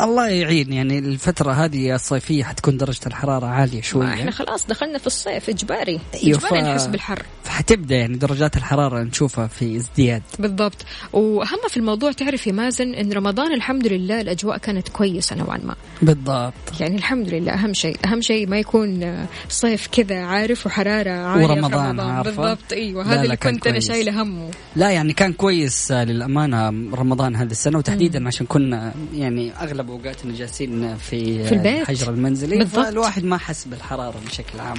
[0.00, 0.72] الله يعين.
[0.72, 4.08] يعني الفترة هذه الصيفية حتكون درجة الحرارة عالية شوية.
[4.08, 6.00] إحنا خلاص دخلنا في الصيف إجباري.
[6.24, 6.64] أيوة إجباري ف...
[6.64, 7.22] نحس بالحر.
[7.44, 10.22] فحتبدا يعني درجات الحرارة نشوفها في ازدياد.
[10.38, 10.84] بالضبط.
[11.12, 15.74] وأهم في الموضوع تعرف يا مازن إن رمضان الحمد لله الأجواء كانت كويسة نوعا ما.
[16.02, 16.80] بالضبط.
[16.80, 17.52] يعني الحمد لله.
[17.52, 22.22] أهم شيء أهم شيء ما يكون صيف كذا عارف وحرارة عالية ورمضان رمضان.
[22.22, 22.72] بالضبط.
[22.72, 24.50] إيوه هذا اللي كنت أنا شايلة همه.
[24.76, 30.34] لا يعني كان كويس للأمانة رمضان هذه السنة وتحديدا عشان كنا كنا يعني أغلب اوقاتنا
[30.34, 32.86] جالسين في, في البيت؟ الحجر المنزلي بالضبط.
[32.86, 34.76] الواحد ما حس بالحرارة بشكل عام.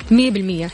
[0.68, 0.72] 100%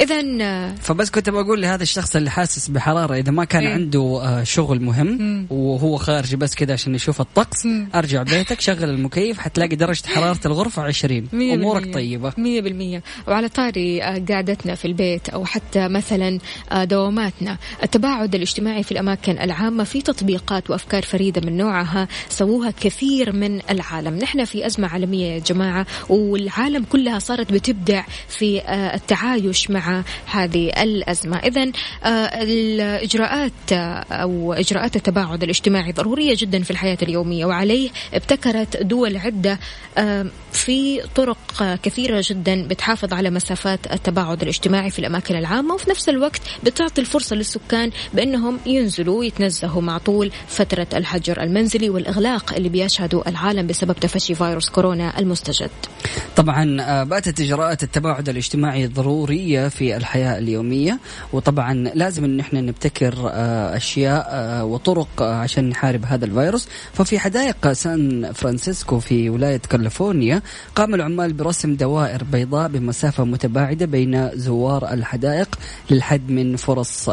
[0.00, 3.74] اذا فبس كنت بقول لهذا الشخص اللي حاسس بحرارة إذا ما كان إيه.
[3.74, 9.38] عنده آه، شغل مهم وهو خارج بس كذا عشان يشوف الطقس أرجع بيتك شغل المكيف
[9.38, 11.94] حتلاقي درجة حرارة الغرفة 20 مية أمورك.
[11.94, 12.32] طيبة.
[12.38, 13.02] مية بالمية.
[13.28, 16.38] وعلى طاري آه، قعدتنا في البيت أو حتى مثلا
[16.72, 17.56] آه، دواماتنا.
[17.82, 24.18] التباعد الاجتماعي في الأماكن العامة في تطبيقات وأفكار فريدة من نوعها سووها كثير من العالم.
[24.18, 29.89] نحن في أزمة عالمية يا جماعة والعالم كلها صارت بتبدع في آه، التعايش مع
[30.26, 31.36] هذه الأزمة.
[31.36, 31.72] إذا
[32.04, 39.58] الإجراءات آه، أو إجراءات التباعد الاجتماعي ضرورية جدا في الحياة اليومية وعليه ابتكرت دول عدة
[39.98, 45.90] آه، في طرق آه، كثيرة جدا بتحافظ على مسافات التباعد الاجتماعي في الأماكن العامة وفي
[45.90, 52.68] نفس الوقت بتعطي الفرصة للسكان بأنهم ينزلوا ويتنزهوا مع طول فترة الحجر المنزلي والإغلاق اللي
[52.68, 55.70] بيشهده العالم بسبب تفشي فيروس كورونا المستجد.
[56.36, 60.98] طبعا آه، باتت إجراءات التباعد الاجتماعي ضرورية في الحياة اليومية.
[61.32, 66.68] وطبعا لازم إن إحنا نبتكر آه، أشياء آه، وطرق آه، عشان نحارب هذا الفيروس.
[66.92, 70.42] ففي حدائق سان فرانسيسكو في ولاية كاليفورنيا
[70.74, 75.58] قام العمال برسم دوائر بيضاء بمسافة متباعدة بين زوار الحدائق
[75.90, 77.10] للحد من فرص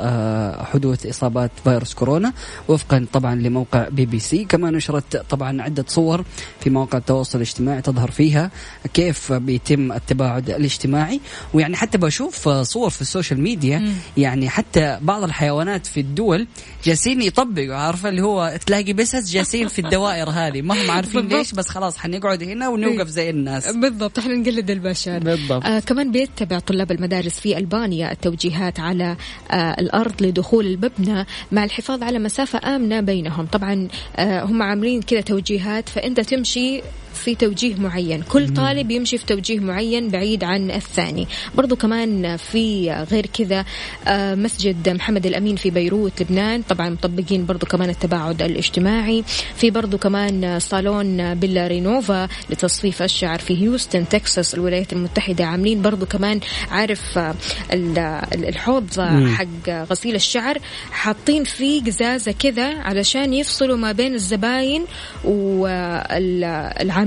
[0.57, 2.33] حدوث إصابات فيروس كورونا
[2.67, 4.45] وفقا طبعا لموقع بي بي سي.
[4.45, 6.23] كما نشرت طبعا عدة صور
[6.59, 8.51] في مواقع التواصل الاجتماعي تظهر فيها
[8.93, 11.21] كيف بيتم التباعد الاجتماعي.
[11.53, 16.47] ويعني حتى بشوف صور في ال social media يعني حتى بعض الحيوانات في الدول
[16.83, 20.61] جالسين يطبقوا عارفة؟ اللي هو تلاقي بسس جالسين في الدوائر هذه.
[20.61, 21.39] ما هم عارفين بالضبط.
[21.39, 23.67] ليش بس خلاص حنقعد هنا ونوقف زي الناس.
[23.75, 24.19] بالضبط.
[24.19, 25.19] إحنا نقلد البشر.
[25.19, 25.65] بالضبط.
[25.65, 29.17] آه كمان بيتبع طلاب المدارس في ألبانيا التوجيهات على
[29.51, 33.45] آه الأرض لدخول المبنى مع الحفاظ على مسافة آمنة بينهم.
[33.45, 36.81] طبعا آه هم عاملين كذا توجيهات فإنت تمشي
[37.17, 38.21] في توجيه معين.
[38.21, 41.27] كل طالب يمشي في توجيه معين بعيد عن الثاني.
[41.55, 43.65] برضو كمان في غير كذا
[44.07, 46.61] آه، مسجد محمد الأمين في بيروت لبنان.
[46.61, 49.23] طبعا مطبقين برضو كمان التباعد الاجتماعي.
[49.55, 56.05] في برضو كمان صالون بيلا رينوفا لتصفيف الشعر في هيوستن تكساس الولايات المتحدة عاملين برضو
[56.05, 56.39] كمان
[56.71, 57.35] عارف آه،
[57.73, 58.99] ال- ال- الحوض
[59.35, 60.57] حق غسيل الشعر.
[60.91, 64.85] حاطين فيه قزازة كذا علشان يفصلوا ما بين الزباين
[65.25, 67.06] والعاملين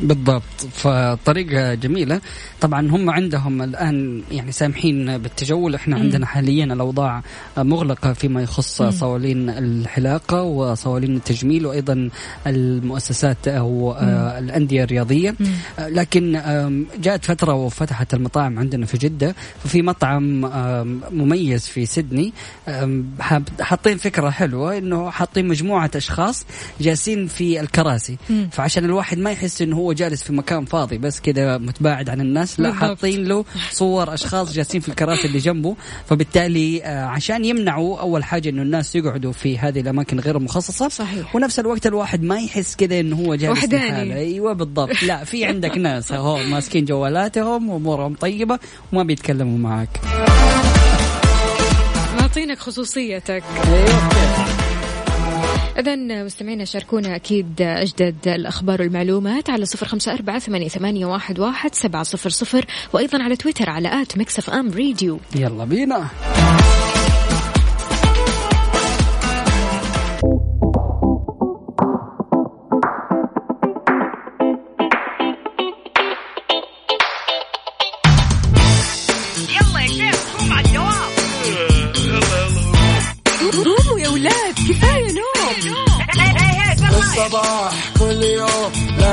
[0.00, 0.42] بالضبط.
[0.72, 2.20] فطريقة جميلة.
[2.60, 5.74] طبعا هم عندهم الآن يعني سامحين بالتجول.
[5.74, 7.22] إحنا عندنا حاليا الأوضاع
[7.58, 12.10] مغلقة فيما يخص صوالين الحلاقة وصوالين التجميل وأيضا
[12.46, 15.34] المؤسسات أو آه، الأندية الرياضية.
[15.78, 16.42] آه، لكن
[17.02, 19.34] جاءت فترة وفتحت المطاعم عندنا في جدة.
[19.64, 20.40] ففي مطعم
[21.10, 22.32] مميز في سيدني.
[23.60, 26.46] حاطين فكرة حلوة إنه حاطين مجموعة أشخاص
[26.80, 28.16] جالسين في الكراسي.
[28.52, 32.60] فعشان الواحد ما يحس إنه هو جالس في مكان فاضي بس كذا متباعد عن الناس
[32.60, 32.72] لا.
[32.72, 35.76] حاطين له صور أشخاص جالسين في الكراسي اللي جنبه.
[36.06, 40.88] فبالتالي آه، عشان يمنعوا أول حاجة إنه الناس يقعدوا في هذه الأماكن غير المخصصة.
[40.88, 41.36] صحيح.
[41.36, 44.14] ونفس الوقت الواحد ما يحس كذا إنه هو جالس وحداني.
[44.14, 45.02] أيوه بالضبط.
[45.02, 48.58] لا في عندك ناس اهو ماسكين جوالاتهم وأمورهم طيبة
[48.92, 50.00] وما بيتكلموا معك.
[52.20, 53.42] معطينك خصوصيتك.
[55.80, 62.30] إذا مستمعينا شاركونا أكيد أجدد الأخبار والمعلومات على صفر خمسة أربعة ثمانية, واحد سبعة صفر
[62.30, 66.06] صفر وأيضا على تويتر على at Mix FM Radio يلا بينا.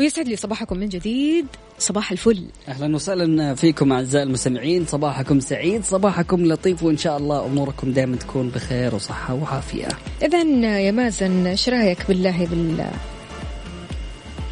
[0.00, 1.46] ويسعد لي صباحكم من جديد.
[1.78, 2.44] صباح الفل.
[2.68, 4.86] أهلا وسهلا فيكم أعزائي المستمعين.
[4.86, 9.88] صباحكم سعيد صباحكم لطيف وإن شاء الله أموركم دائما تكون بخير وصحة وعافية.
[10.22, 10.42] اذا
[10.78, 12.86] يا مازن إيش رأيك بالله بال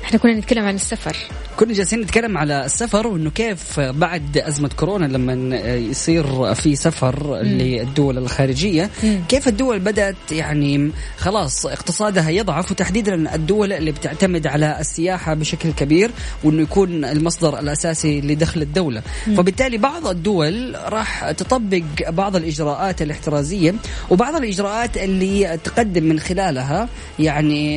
[0.05, 1.17] إحنا كنا نتكلم عن السفر.
[1.59, 8.19] كنا جالسين نتكلم على السفر وإنه كيف بعد أزمة كورونا لما يصير في سفر للدول
[8.19, 9.23] الخارجية مم.
[9.29, 16.11] كيف الدول بدأت يعني خلاص اقتصادها يضعف وتحديدا الدول اللي بتعتمد على السياحة بشكل كبير
[16.45, 19.35] وإنه يكون المصدر الأساسي لدخل الدولة مم.
[19.37, 23.75] فبالتالي بعض الدول راح تطبق بعض الإجراءات الاحترازية
[24.11, 26.89] وبعض الإجراءات اللي تقدم من خلالها
[27.19, 27.77] يعني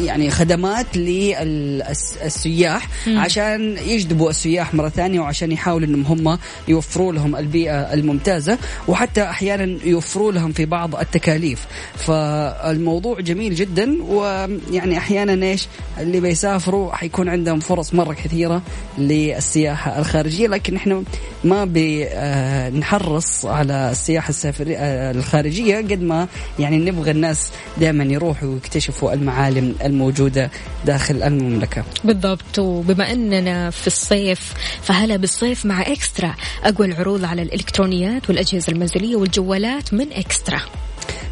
[0.00, 3.18] يعني خدمات للسياح مم.
[3.18, 8.58] عشان يجذبوا السياح مرة ثانية وعشان يحاولوا إنهم هم يوفروا لهم البيئة الممتازة
[8.88, 11.66] وحتى أحيانا يوفروا لهم في بعض التكاليف.
[11.96, 15.68] فالموضوع جميل جدا ويعني أحيانا إيش
[16.00, 18.62] اللي بيسافروا حيكون عندهم فرص مرة كثيرة
[18.98, 21.02] للسياحة الخارجية لكن إحنا
[21.44, 27.50] ما بنحرص على السياحة آه، الخارجية قد ما يعني نبغى الناس
[27.80, 30.50] دائما يروحوا ويكتشفوا المعالم الموجودة
[30.86, 31.84] داخل المملكة.
[32.04, 32.60] بالضبط.
[32.68, 34.52] وبما أننا في الصيف
[34.82, 36.34] فهلا بالصيف مع إكسترا.
[36.64, 40.60] أقوى العروض على الإلكترونيات والأجهزة المنزلية والجوالات من إكسترا.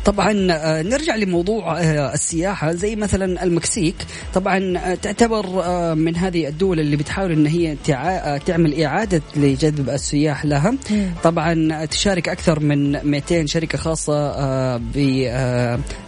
[0.04, 3.94] طبعا آه، نرجع لموضوع آه، السياحة زي مثلا المكسيك.
[4.34, 5.46] طبعا آه، تعتبر
[5.94, 10.74] من هذه الدول اللي بتحاول إن هي تع- تعمل إعادة لجذب السياح لها.
[11.24, 14.32] طبعا تشارك أكثر من 200 شركة خاصة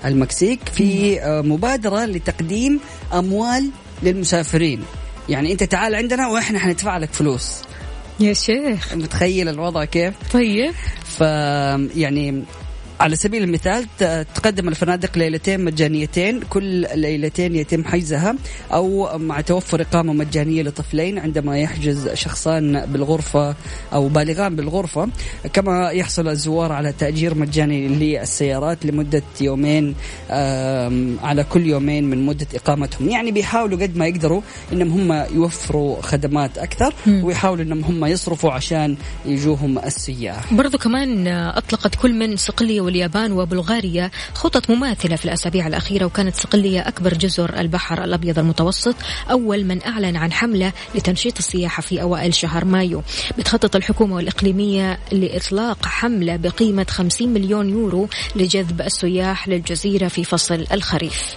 [0.04, 2.80] بالمكسيك في مبادرة لتقديم
[3.12, 3.70] أموال
[4.02, 4.80] للمسافرين.
[5.28, 7.62] يعني أنت تعال عندنا وإحنا حندفع لك فلوس.
[8.20, 8.94] يا شيخ.
[8.94, 10.72] متخيل الوضع كيف؟ طيب.
[11.04, 11.20] ف
[11.96, 12.44] يعني
[13.00, 13.86] على سبيل المثال
[14.34, 18.34] تقدم الفنادق ليلتين مجانيتين كل ليلتين يتم حجزها
[18.72, 23.56] أو مع توفر إقامة مجانية لطفلين عندما يحجز شخصان بالغرفة
[23.92, 25.08] أو بالغان بالغرفة.
[25.52, 29.94] كما يحصل الزوار على تأجير مجاني للسيارات لمدة يومين
[31.22, 33.08] على كل يومين من مدة إقامتهم.
[33.08, 34.40] يعني بيحاولوا قد ما يقدروا
[34.72, 36.94] إنهم هم يوفروا خدمات أكثر.
[37.06, 38.96] ويحاولوا إنهم هم يصرفوا عشان
[39.26, 46.04] يجوهم السياح برضو كمان أطلقت كل من صقلية واليابان وبلغاريا خطط مماثلة في الأسابيع الأخيرة
[46.04, 48.94] وكانت صقلية أكبر جزر البحر الأبيض المتوسط
[49.30, 53.02] أول من أعلن عن حملة لتنشيط السياحة في أوائل شهر مايو.
[53.38, 61.36] بتخطط الحكومة الإقليمية لإطلاق حملة بقيمة 50 مليون يورو لجذب السياح للجزيرة في فصل الخريف.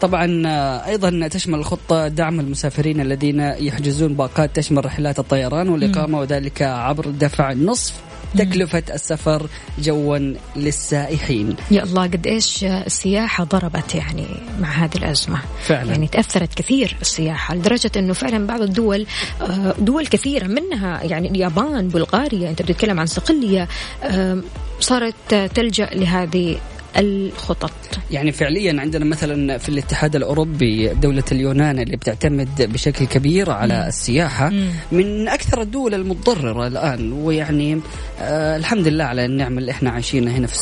[0.00, 6.62] طبعا آه، أيضا تشمل الخطه دعم المسافرين الذين يحجزون باقات تشمل رحلات الطيران والإقامة وذلك
[6.62, 7.94] عبر دفع نصف
[8.38, 9.46] تكلفة السفر
[9.78, 14.26] جوا للسائحين يا الله قد إيش السياحة ضربت يعني
[14.60, 15.90] مع هذه الأزمة فعلا.
[15.90, 19.06] يعني تأثرت كثير السياحة لدرجة أنه فعلا بعض الدول
[19.42, 23.68] آه، دول كثيرة منها يعني اليابان بلغاريا أنت بتتكلم عن صقلية
[24.04, 24.42] آم،
[24.80, 25.14] صارت
[25.54, 26.56] تلجأ لهذه
[26.98, 27.72] الخطط.
[28.10, 34.48] يعني فعليا عندنا مثلا في الاتحاد الأوروبي دولة اليونان اللي بتعتمد بشكل كبير على السياحة
[34.50, 34.68] مم.
[34.92, 37.80] من أكثر الدول المتضررة الآن ويعني
[38.20, 40.54] آه الحمد لله على النعمه اللي إحنا عايشينها هنا في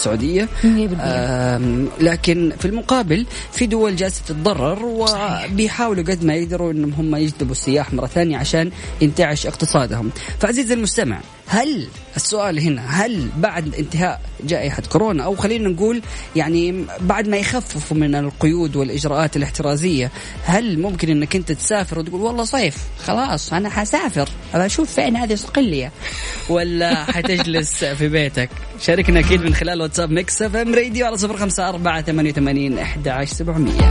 [0.86, 1.56] بالمية.
[1.56, 7.52] آم، لكن في المقابل في دول جالسة تتضرر وبيحاولوا قد ما يقدروا إنهم هم يجذبوا
[7.52, 8.70] السياح مرة ثانية عشان
[9.00, 10.10] ينتعش اقتصادهم.
[10.38, 11.20] فعزيزي المستمع
[11.50, 16.02] هل السؤال هنا هل بعد انتهاء جائحة كورونا أو خلينا نقول
[16.36, 20.10] يعني بعد ما يخففوا من القيود والإجراءات الاحترازية
[20.44, 25.34] هل ممكن إنك أنت تسافر وتقول والله صيف خلاص أنا حسافر أبى أشوف فين هذه
[25.34, 25.92] صقلية؟
[26.48, 31.68] ولا حتجلس في بيتك؟ شاركنا أكيد من خلال WhatsApp Mix FM Radio على صفر خمسة
[31.68, 33.90] أربعة ثمانية وثمانين أحد عشر سبعمية.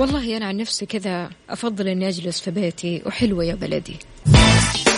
[0.00, 3.96] والله أنا عن نفسي كذا أفضل أني أجلس في بيتي وحلوة يا بلدي.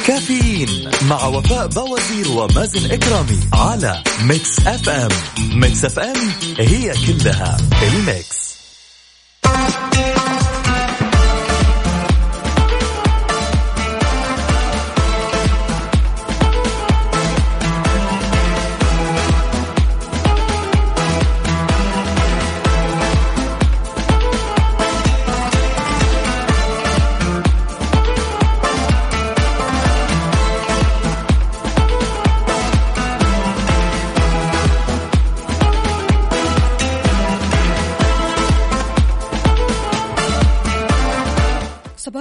[0.07, 4.89] كافيين مع وفاء بوازير ومازن إكرامي على Mix FM.
[4.89, 5.09] Mix
[5.55, 6.16] FM it's all
[6.59, 8.53] in the mix.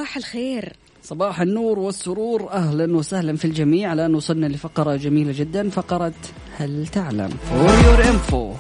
[0.02, 0.74] صباح الخير.
[1.04, 3.94] صباح النور والسرور أهلا وسهلا في الجميع.
[3.94, 6.14] الآن وصلنا لفقرة جميلة جدا فقرة
[6.58, 8.54] هل تعلم؟ for your info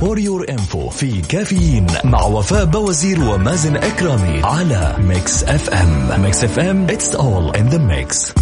[0.00, 6.84] for your info في كافيين مع وفاء بوازير ومازن إكرامي على Mix FM Mix FM
[6.84, 8.32] it's all in the mix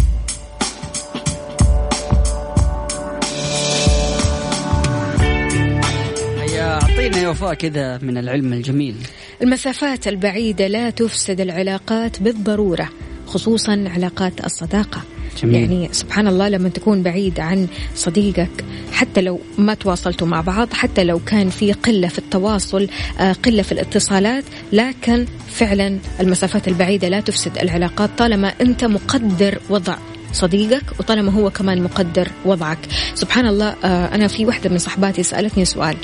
[6.41, 8.95] هيا أعطينا يا وفاء كذا من العلم الجميل.
[9.43, 12.89] المسافات البعيدة لا تفسد العلاقات بالضرورة
[13.27, 15.01] خصوصا علاقات الصداقة
[15.41, 15.55] جميل.
[15.55, 21.03] يعني سبحان الله لما تكون بعيد عن صديقك حتى لو ما تواصلتوا مع بعض حتى
[21.03, 22.87] لو كان في قلة في التواصل
[23.19, 29.97] آه، قلة في الاتصالات لكن فعلا المسافات البعيدة لا تفسد العلاقات طالما أنت مقدر وضع
[30.33, 32.77] صديقك وطالما هو كمان مقدر وضعك.
[33.15, 35.95] سبحان الله آه، أنا في واحدة من صحباتي سألتني سؤال.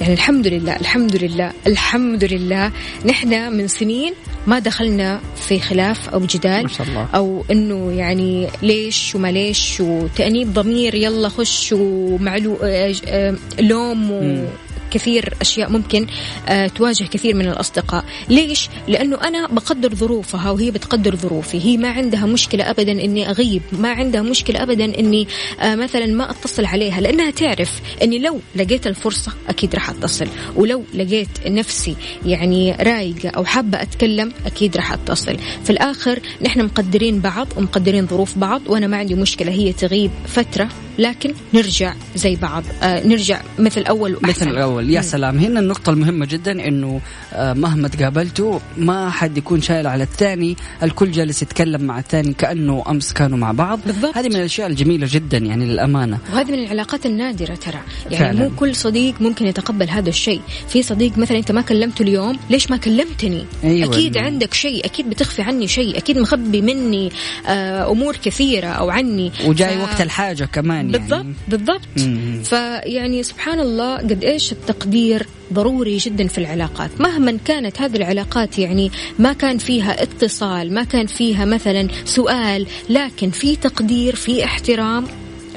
[0.00, 2.72] يعني الحمد لله الحمد لله الحمد لله
[3.04, 4.12] نحن من سنين
[4.46, 7.06] ما دخلنا في خلاف أو جدال ما شاء الله.
[7.14, 14.44] أو إنه يعني ليش وما ليش وتأنيب ضمير يلا خش ومعلو آه، آه، لوم و
[14.90, 16.06] كثير أشياء ممكن
[16.48, 21.88] آه، تواجه كثير من الأصدقاء، ليش؟ لأنه أنا بقدر ظروفها وهي بتقدر ظروفي، هي ما
[21.88, 25.28] عندها مشكلة ابدا إني أغيب، ما عندها مشكلة ابدا إني
[25.60, 30.26] آه، مثلا ما أتصل عليها لأنها تعرف إني لو لقيت الفرصة أكيد راح أتصل،
[30.56, 37.20] ولو لقيت نفسي يعني رايقة أو حابة أتكلم أكيد راح أتصل، في الآخر نحن مقدرين
[37.20, 39.52] بعض ومقدرين ظروف بعض وأنا ما عندي مشكلة.
[39.52, 40.68] هي تغيب فترة
[40.98, 44.28] لكن نرجع زي بعض آه نرجع مثل اول وأحسن.
[44.28, 47.00] مثل الأول يا سلام هنا النقطة المهمة جدا إنه
[47.32, 52.84] آه، مهما تقابلتوا ما حد يكون شايل على الثاني، الكل جالس يتكلم مع الثاني كأنه
[52.88, 54.16] أمس كانوا مع بعض، بالضبط.
[54.16, 56.18] هذه من الأشياء الجميلة جدا يعني للأمانة.
[56.32, 57.78] وهذه من العلاقات النادرة ترى
[58.10, 58.48] يعني فعلاً.
[58.48, 62.70] مو كل صديق ممكن يتقبل هذا الشيء في صديق مثلا أنت ما كلمته اليوم ليش
[62.70, 63.94] ما كلمتني أيوة.
[63.94, 67.10] أكيد عندك شيء أكيد بتخفي عني شيء أكيد مخبي مني
[67.46, 71.34] آه أمور كثيرة أو عني وجاي ف- وقت الحاجة كمان يعني.
[71.48, 72.42] بالضبط مم.
[72.44, 78.90] فيعني سبحان الله قد إيش التقدير ضروري جدا في العلاقات مهما كانت هذه العلاقات يعني
[79.18, 85.04] ما كان فيها اتصال ما كان فيها مثلا سؤال لكن في تقدير في احترام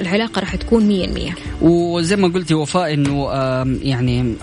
[0.00, 3.28] العلاقة راح تكون مية المية وزي ما قلتي وفاء إنه
[3.82, 4.34] يعني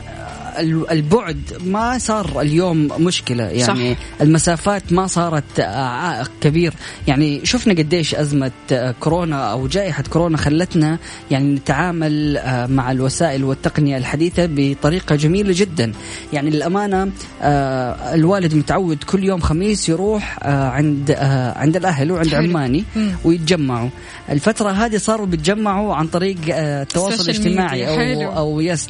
[0.91, 4.01] البعد ما صار اليوم مشكلة يعني صح.
[4.21, 6.73] المسافات ما صارت آه، عائق كبير
[7.07, 10.97] يعني شفنا قديش أزمة آه، كورونا أو جائحة كورونا خلتنا
[11.31, 15.91] يعني نتعامل آه، مع الوسائل والتقنية الحديثة بطريقة جميلة جدا
[16.33, 21.11] يعني للأمانة آه، الوالد متعود كل يوم خميس يروح عند
[21.55, 22.49] عند الأهل وعند حلو.
[22.49, 22.83] عماني.
[23.25, 23.89] ويتجمعوا
[24.29, 28.31] الفترة هذه صاروا بيتجمعوا عن طريق التواصل الاجتماعي حلو.
[28.31, 28.87] أو يس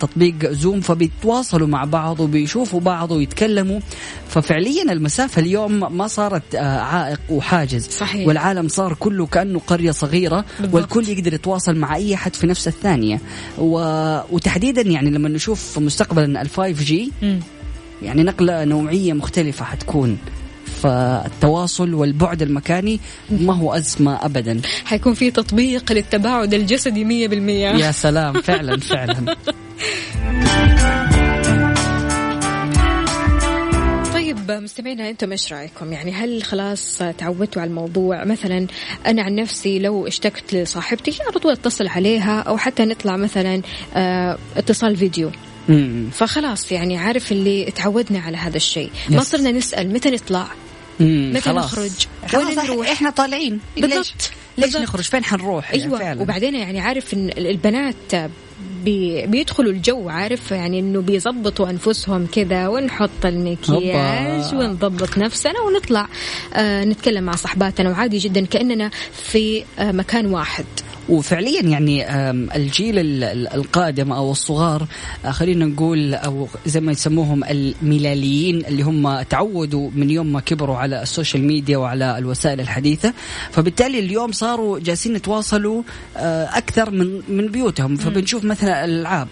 [0.00, 3.80] تطبيق زوم فبيتواصلوا مع بعض وبيشوفوا بعض ويتكلموا
[4.28, 8.28] ففعليا المسافة اليوم ما صارت آه، عائق وحاجز صحيح.
[8.28, 10.74] والعالم صار كله كأنه قرية صغيرة بالضبط.
[10.74, 13.20] والكل يقدر يتواصل مع أي أحد في نفس الثانية
[13.58, 13.78] و...
[14.30, 17.12] وتحديدا يعني لما نشوف مستقبلا ال 5 جي.
[18.02, 20.18] يعني نقلة نوعية مختلفة حتكون
[20.84, 27.92] فالتواصل والبعد المكاني ما هو أزمة ابدا حيكون في تطبيق للتباعد الجسدي مية بالمية يا
[27.92, 29.24] سلام فعلا فعلا
[34.14, 38.66] طيب مستمعينا أنتم إيش رأيكم؟ يعني هل خلاص تعودتوا على الموضوع؟ مثلا
[39.06, 43.62] أنا عن نفسي لو اشتقت لصاحبتي على طول أتصل عليها أو حتى نطلع مثلا
[43.94, 45.30] آه، اتصال فيديو
[45.68, 46.08] مم.
[46.12, 49.22] فخلاص يعني عارف اللي تعودنا على هذا الشيء ما.
[49.22, 50.48] صرنا نسأل متى نطلع
[51.00, 51.50] متى.
[51.50, 51.90] نخرج؟
[52.34, 53.96] وين نروح؟ إحنا طالعين بالضبط
[54.58, 54.82] ليش بالضبط.
[54.82, 56.22] نخرج فين حنروح يعني أيوه فعلا.
[56.22, 58.30] وبعدين يعني عارف إن البنات
[58.84, 64.54] بي بيدخلوا الجو عارف؟ يعني إنه بيظبطوا أنفسهم كذا ونحط المكياج.
[64.54, 66.08] ونضبط نفسنا ونطلع
[66.54, 67.90] آه نتكلم مع صحباتنا.
[67.90, 70.64] وعادي جدا كأننا في آه مكان واحد.
[71.08, 72.10] وفعليا يعني
[72.56, 74.86] الجيل ال- ال- القادم أو الصغار
[75.24, 80.40] آه، خلينا نقول أو زي ما يسموهم ال millennials اللي هم تعودوا من يوم ما
[80.40, 83.12] كبروا على ال social media وعلى الوسائل الحديثة.
[83.52, 85.82] فبالتالي اليوم صاروا جالسين يتواصلوا
[86.16, 87.96] آه، أكثر من من بيوتهم.
[87.96, 89.28] فبنشوف مثلا الألعاب.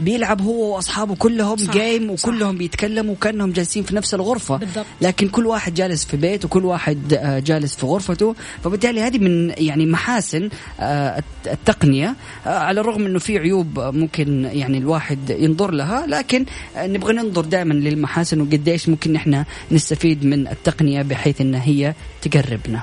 [0.00, 2.28] بيلعب هو وأصحابه كلهم صح، game صح.
[2.28, 4.56] وكلهم بيتكلموا كانهم جالسين في نفس الغرفة.
[4.56, 4.86] بالضبط.
[5.00, 8.34] لكن كل واحد جالس في بيت وكل واحد آه، جالس في غرفته.
[8.64, 10.48] فبالتالي هذه من يعني محاسن
[10.80, 12.14] آه، الت- التقنية.
[12.46, 16.46] آه، على الرغم إنه في عيوب ممكن يعني الواحد ينظر لها لكن
[16.76, 22.82] نبغى ننظر دائما للمحاسن وقديش ممكن نحن نستفيد من التقنية بحيث إن هي تقربنا.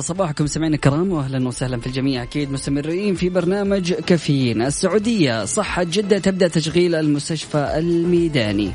[0.00, 2.22] صباحكم سمعنا الكرام واهلا وسهلا في الجميع.
[2.22, 4.62] أكيد مستمرين في برنامج كافيين.
[4.62, 8.72] السعودية صحة جدة تبدأ تشغيل المستشفى الميداني.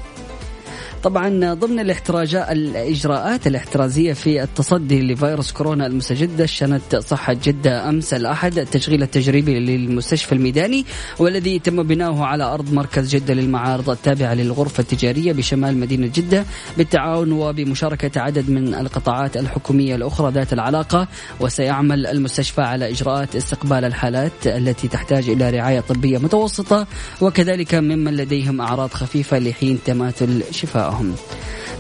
[1.04, 8.58] طبعا ضمن الاحتراجات الإجراءات الاحترازية في التصدي لفيروس كورونا المستجد شنت صحة جدة أمس الأحد
[8.58, 10.86] التشغيل التجريبي للمستشفى الميداني
[11.20, 16.46] والذي تم بناؤه على أرض مركز جدة للمعارض التابعة للغرفة التجارية بشمال مدينة جدة
[16.78, 21.08] بالتعاون وبمشاركة عدد من القطاعات الحكومية الأخرى ذات العلاقة
[21.40, 26.88] وسيعمل المستشفى على إجراءات استقبال الحالات التي تحتاج إلى رعاية طبية متوسطة
[27.22, 30.93] وكذلك ممن لديهم أعراض خفيفة لحين تماثل شفائهم.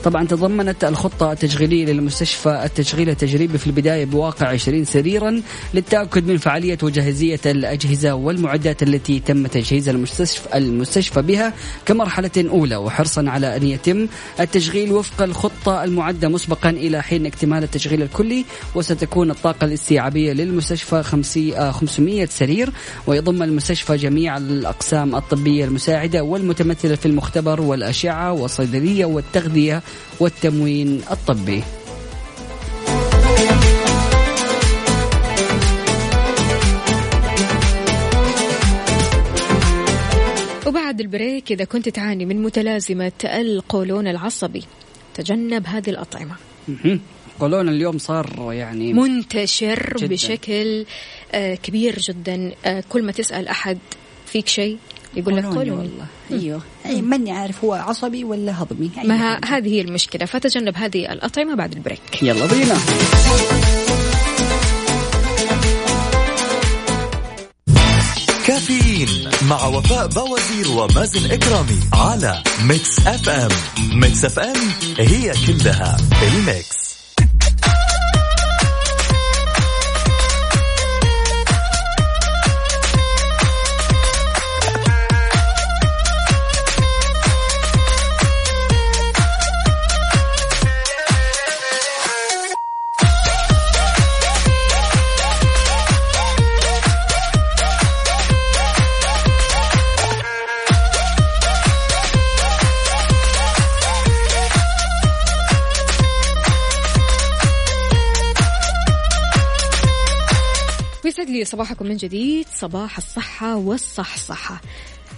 [0.03, 5.41] طبعا تضمنت الخطة التشغيلية للمستشفى التشغيل التجريبي في البداية بواقع 20 سريرا
[5.73, 11.53] للتأكد من فعالية وجاهزية الأجهزة والمعدات التي تم تجهيز المستشفى, المستشفى بها
[11.85, 12.75] كمرحلة أولى.
[12.75, 14.07] وحرصا على أن يتم
[14.39, 18.45] التشغيل وفق الخطة المعدة مسبقا إلى حين اكتمال التشغيل الكلي
[18.75, 22.69] وستكون الطاقة الاستيعابية للمستشفى 500 سرير.
[23.07, 29.81] ويضم المستشفى جميع الأقسام الطبية المساعدة والمتمثلة في المختبر والأشعة والصيدلية والتغذية
[30.19, 31.63] والتموين الطبي.
[40.67, 44.63] وبعد ال break إذا كنت تعاني من متلازمة القولون العصبي
[45.13, 46.35] تجنب هذه الأطعمة.
[47.39, 50.07] قولون اليوم صار يعني منتشر جداً.
[50.07, 50.85] بشكل
[51.31, 52.51] آه، كبير جدا.
[52.65, 53.77] آه، كل ما تسأل أحد
[54.25, 54.77] فيك شيء
[55.15, 56.05] يقول لك قولون والله.
[56.31, 56.61] أيوه.
[56.85, 58.91] أي ماني عارف هو عصبي ولا هضمي.
[59.03, 59.39] ما.
[59.45, 60.25] هذه هي المشكلة.
[60.25, 62.23] فتجنب هذه الأطعمة بعد ال break.
[62.23, 62.75] يلا بينا.
[68.47, 73.29] كافيين مع وفاء بوازير ومازن إكرامي على Mix FM.
[73.29, 73.49] Mix
[73.99, 74.55] FM it's all
[74.99, 76.92] in the mix.
[111.33, 112.45] لي صباحكم من جديد.
[112.55, 114.61] صباح الصحة والصحصحة.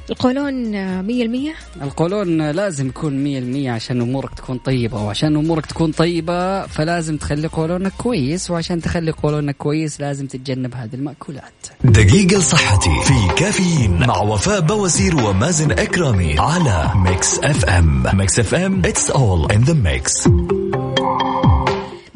[0.09, 5.65] القولون آه، مية المية؟ القولون لازم يكون مية المية عشان أمورك تكون طيبة وعشان أمورك
[5.65, 11.53] تكون طيبة فلازم تخلي قولونك كويس وعشان تخلي قولونك كويس لازم تتجنب هذه المأكولات.
[11.83, 18.03] دقيقة لصحتي في كافيين مع وفاء بوازير ومازن إكرامي على Mix FM.
[18.13, 20.29] Mix FM it's all in the mix.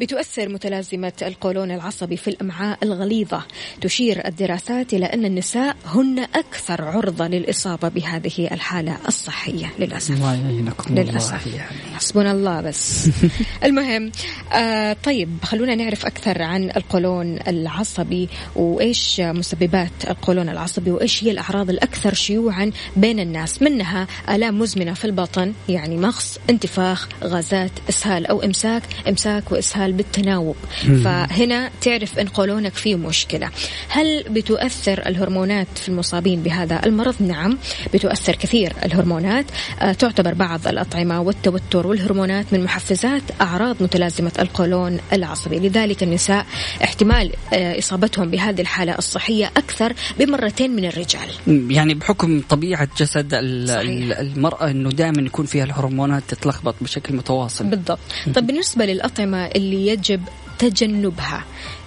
[0.00, 3.42] بتؤثر متلازمة القولون العصبي في الأمعاء الغليظة.
[3.80, 9.72] تشير الدراسات إلى أن النساء هن أكثر عرضة للإصابة بهذه الحالة الصحية.
[9.78, 10.10] للأسف.
[10.10, 11.46] الله يعينكم للأسف.
[11.46, 11.96] والله يعني.
[11.96, 13.08] حسبنا الله بس.
[13.64, 14.12] المهم
[14.52, 21.70] آه طيب خلونا نعرف أكثر عن القولون العصبي وإيش مسببات القولون العصبي وإيش هي الأعراض
[21.70, 23.62] الأكثر شيوعا بين الناس.
[23.62, 30.56] منها آلام مزمنة في البطن يعني مغص انتفاخ غازات إسهال أو إمساك إمساك وإسهال بالتناوب.
[31.04, 33.50] فهنا تعرف إن قولونك فيه مشكلة.
[33.88, 37.58] هل بتؤثر الهرمونات في المصابين بهذا المرض؟ نعم
[37.94, 39.46] بتؤثر كثير الهرمونات.
[39.80, 45.58] آه، تعتبر بعض الأطعمة والتوتر والهرمونات من محفزات أعراض متلازمة القولون العصبي.
[45.58, 46.46] لذلك النساء
[46.84, 51.28] احتمال آه، إصابتهم بهذه الحالة الصحية أكثر بمرتين من الرجال.
[51.70, 53.30] يعني بحكم طبيعة جسد
[53.68, 53.80] صحيح.
[53.80, 57.64] ال- المرأة أنه دائما يكون فيها الهرمونات تتلخبط بشكل متواصل.
[57.66, 57.98] بالضبط.
[58.34, 60.20] طب بالنسبة للأطعمة اللي يجب
[60.58, 61.44] تجنبها.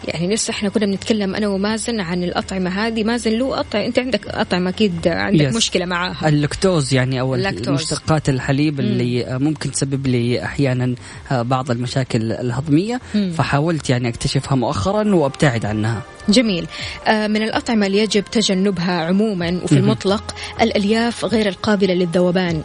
[0.07, 3.03] يعني لسه إحنا كنا بنتكلم أنا ومازن عن الأطعمة هذه.
[3.03, 5.55] مازن له أطعمة أنت عندك أطعمة أكيد عندك Yes.
[5.55, 6.29] مشكلة معاها.
[6.29, 7.69] اللكتوز يعني أو اللاكتوز.
[7.69, 10.95] مشتقات الحليب اللي ممكن تسبب لي أحيانا
[11.31, 13.01] بعض المشاكل الهضمية.
[13.15, 13.31] مم.
[13.37, 16.01] فحاولت يعني أكتشفها مؤخرا وأبتعد عنها.
[16.29, 16.67] جميل.
[17.07, 22.61] آه، من الأطعمة اللي يجب تجنبها عموما وفي المطلق الألياف غير القابلة للذوبان.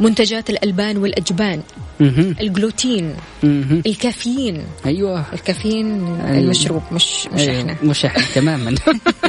[0.00, 1.62] منتجات الألبان والأجبان.
[2.00, 3.14] الجلوتين.
[3.86, 4.62] الكافيين.
[4.86, 5.24] أيوه.
[5.32, 7.76] الكافيين ال- المشروب مش مش أيوة، إحنا.
[7.82, 8.74] مش إحنا تماما.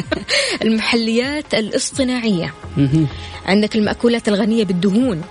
[0.64, 2.54] المحليات الاصطناعية.
[3.46, 5.22] عندك المأكولات الغنية بالدهون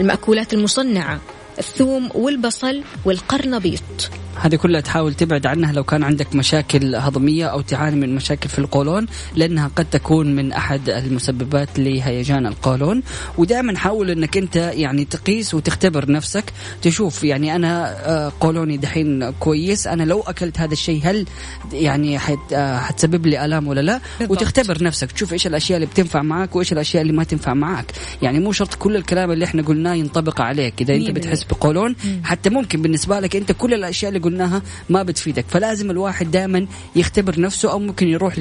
[0.00, 1.20] المأكولات المصنعة.
[1.62, 4.10] الثوم والبصل والقرنبيط.
[4.40, 8.58] هذه كلها تحاول تبعد عنها لو كان عندك مشاكل هضمية أو تعاني من مشاكل في
[8.58, 13.02] القولون لأنها قد تكون من أحد المسببات لهيجان القولون.
[13.38, 16.44] ودائما حاول أنك أنت يعني تقيس وتختبر نفسك
[16.82, 21.26] تشوف يعني أنا آه، قولوني دحين كويس أنا لو أكلت هذا الشيء هل
[21.72, 22.18] يعني
[22.52, 24.38] آه، حتسبب لي آلام ولا لا؟ بالضبط.
[24.42, 27.92] وتختبر نفسك تشوف إيش الأشياء اللي بتنفع معك وإيش الأشياء اللي ما تنفع معك
[28.22, 32.50] يعني مو شرط كل الكلام اللي إحنا قلناه ينطبق عليك إذا أنت بتحس بقولون حتى
[32.50, 35.44] ممكن بالنسبة لك أنت كل الأشياء اللي قلناها ما بتفيدك.
[35.48, 38.34] فلازم الواحد دائما يختبر نفسه أو ممكن يروح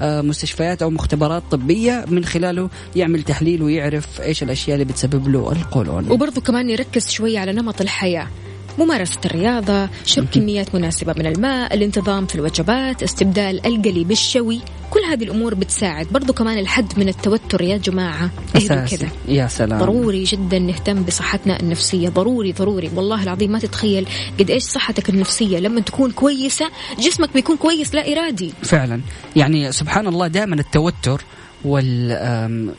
[0.00, 6.10] لمستشفيات أو مختبرات طبية من خلاله يعمل تحليل ويعرف إيش الأشياء اللي بتسبب له القولون.
[6.10, 8.28] وبرضو كمان يركز شوي على نمط الحياة.
[8.78, 14.60] ممارسة الرياضة شرب كميات مناسبة من الماء الانتظام في الوجبات استبدال القلي بالشوي
[14.90, 16.06] كل هذه الأمور بتساعد.
[16.06, 18.30] برضو كمان الحد من التوتر يا جماعة.
[18.56, 18.86] اهدوا.
[18.86, 19.08] كذا.
[19.28, 19.78] يا سلام.
[19.78, 22.08] ضروري جدا نهتم بصحتنا النفسية.
[22.08, 22.90] ضروري ضروري.
[22.94, 24.06] والله العظيم ما تتخيل
[24.40, 28.52] قد إيش صحتك النفسية لما تكون كويسة جسمك بيكون كويس لا إرادي.
[28.62, 29.00] فعلا.
[29.36, 31.24] يعني سبحان الله دائما التوتر
[31.64, 32.10] وال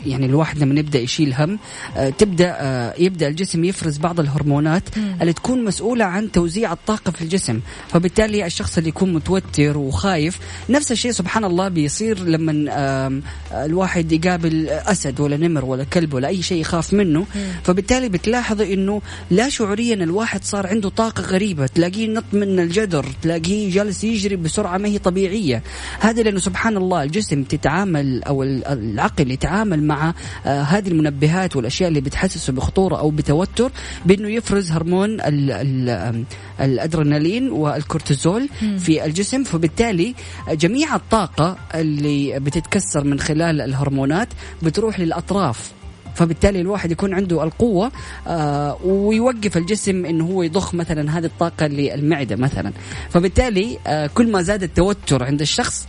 [0.06, 1.60] يعني الواحد لما يبدأ يشيل هم
[1.98, 4.84] آه، تبدأ آه، يبدأ الجسم يفرز بعض الهرمونات
[5.22, 7.60] اللي تكون مسؤولة عن توزيع الطاقة في الجسم.
[7.90, 13.22] فبالتالي الشخص اللي يكون متوتر وخايف نفس الشيء سبحان الله بيصير لما
[13.52, 17.26] الواحد يقابل أسد ولا نمر ولا كلب ولا أي شيء يخاف منه.
[17.64, 21.68] فبالتالي بتلاحظي إنه لا شعوريا الواحد صار عنده طاقة غريبة.
[21.68, 25.64] تلاقيه نط من الجدر تلاقيه جالس يجري بسرعة ما هي طبيعية.
[26.00, 28.44] هذا لأنه سبحان الله الجسم تتعامل أو
[28.74, 30.14] العقل يتعامل مع
[30.46, 33.72] آه، هذه المنبهات والأشياء اللي بتحسسه بخطورة أو بتوتر
[34.06, 36.26] بأنه يفرز هرمون ال ال آم،
[36.62, 38.50] الأدرينالين والكورتيزول
[38.80, 39.44] في الجسم.
[39.44, 40.16] فبالتالي
[40.52, 44.28] جميع الطاقة اللي بتتكسر من خلال الهرمونات
[44.62, 45.72] بتروح للأطراف.
[46.16, 47.92] فبالتالي الواحد يكون عنده القوة
[48.28, 52.72] آه ويوقف الجسم انه هو يضخ مثلا هذه الطاقة للمعدة مثلا.
[53.10, 55.88] فبالتالي آه كل ما زاد التوتر عند الشخص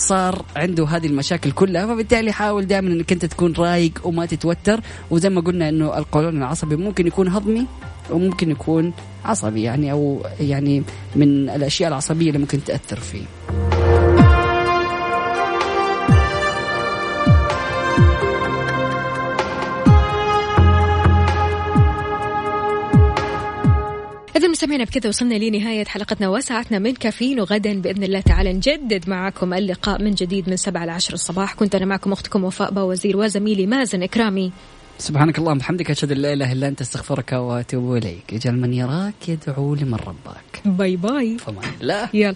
[0.00, 4.80] صار عنده هذه المشاكل كلها فبالتالي حاول دائما إنك أنت تكون رايق وما تتوتر
[5.10, 7.66] وزي ما قلنا إنه القولون العصبي ممكن يكون هضمي
[8.10, 8.92] وممكن يكون
[9.24, 10.82] عصبي يعني أو يعني
[11.16, 13.24] من الأشياء العصبية اللي ممكن تأثر فيه.
[24.36, 29.54] إذا مستمعينا بكذا وصلنا لنهاية حلقتنا وساعتنا من كافيين وغدا بإذن الله تعالى نجدد معكم
[29.54, 31.54] اللقاء من جديد من سبعة لعشر الصباح.
[31.54, 34.52] كنت أنا معكم أختكم وفاء باوزير وزميلي مازن إكرامي.
[34.98, 38.34] سبحانك اللهم وبحمدك أشهد أن لا إله إلا أنت أستغفرك وأتوب إليك.
[38.34, 40.62] إجعل من يراك يدعو لمن رباك.
[40.64, 41.38] bye bye.
[41.38, 42.08] فمان الله.
[42.14, 42.34] يلا.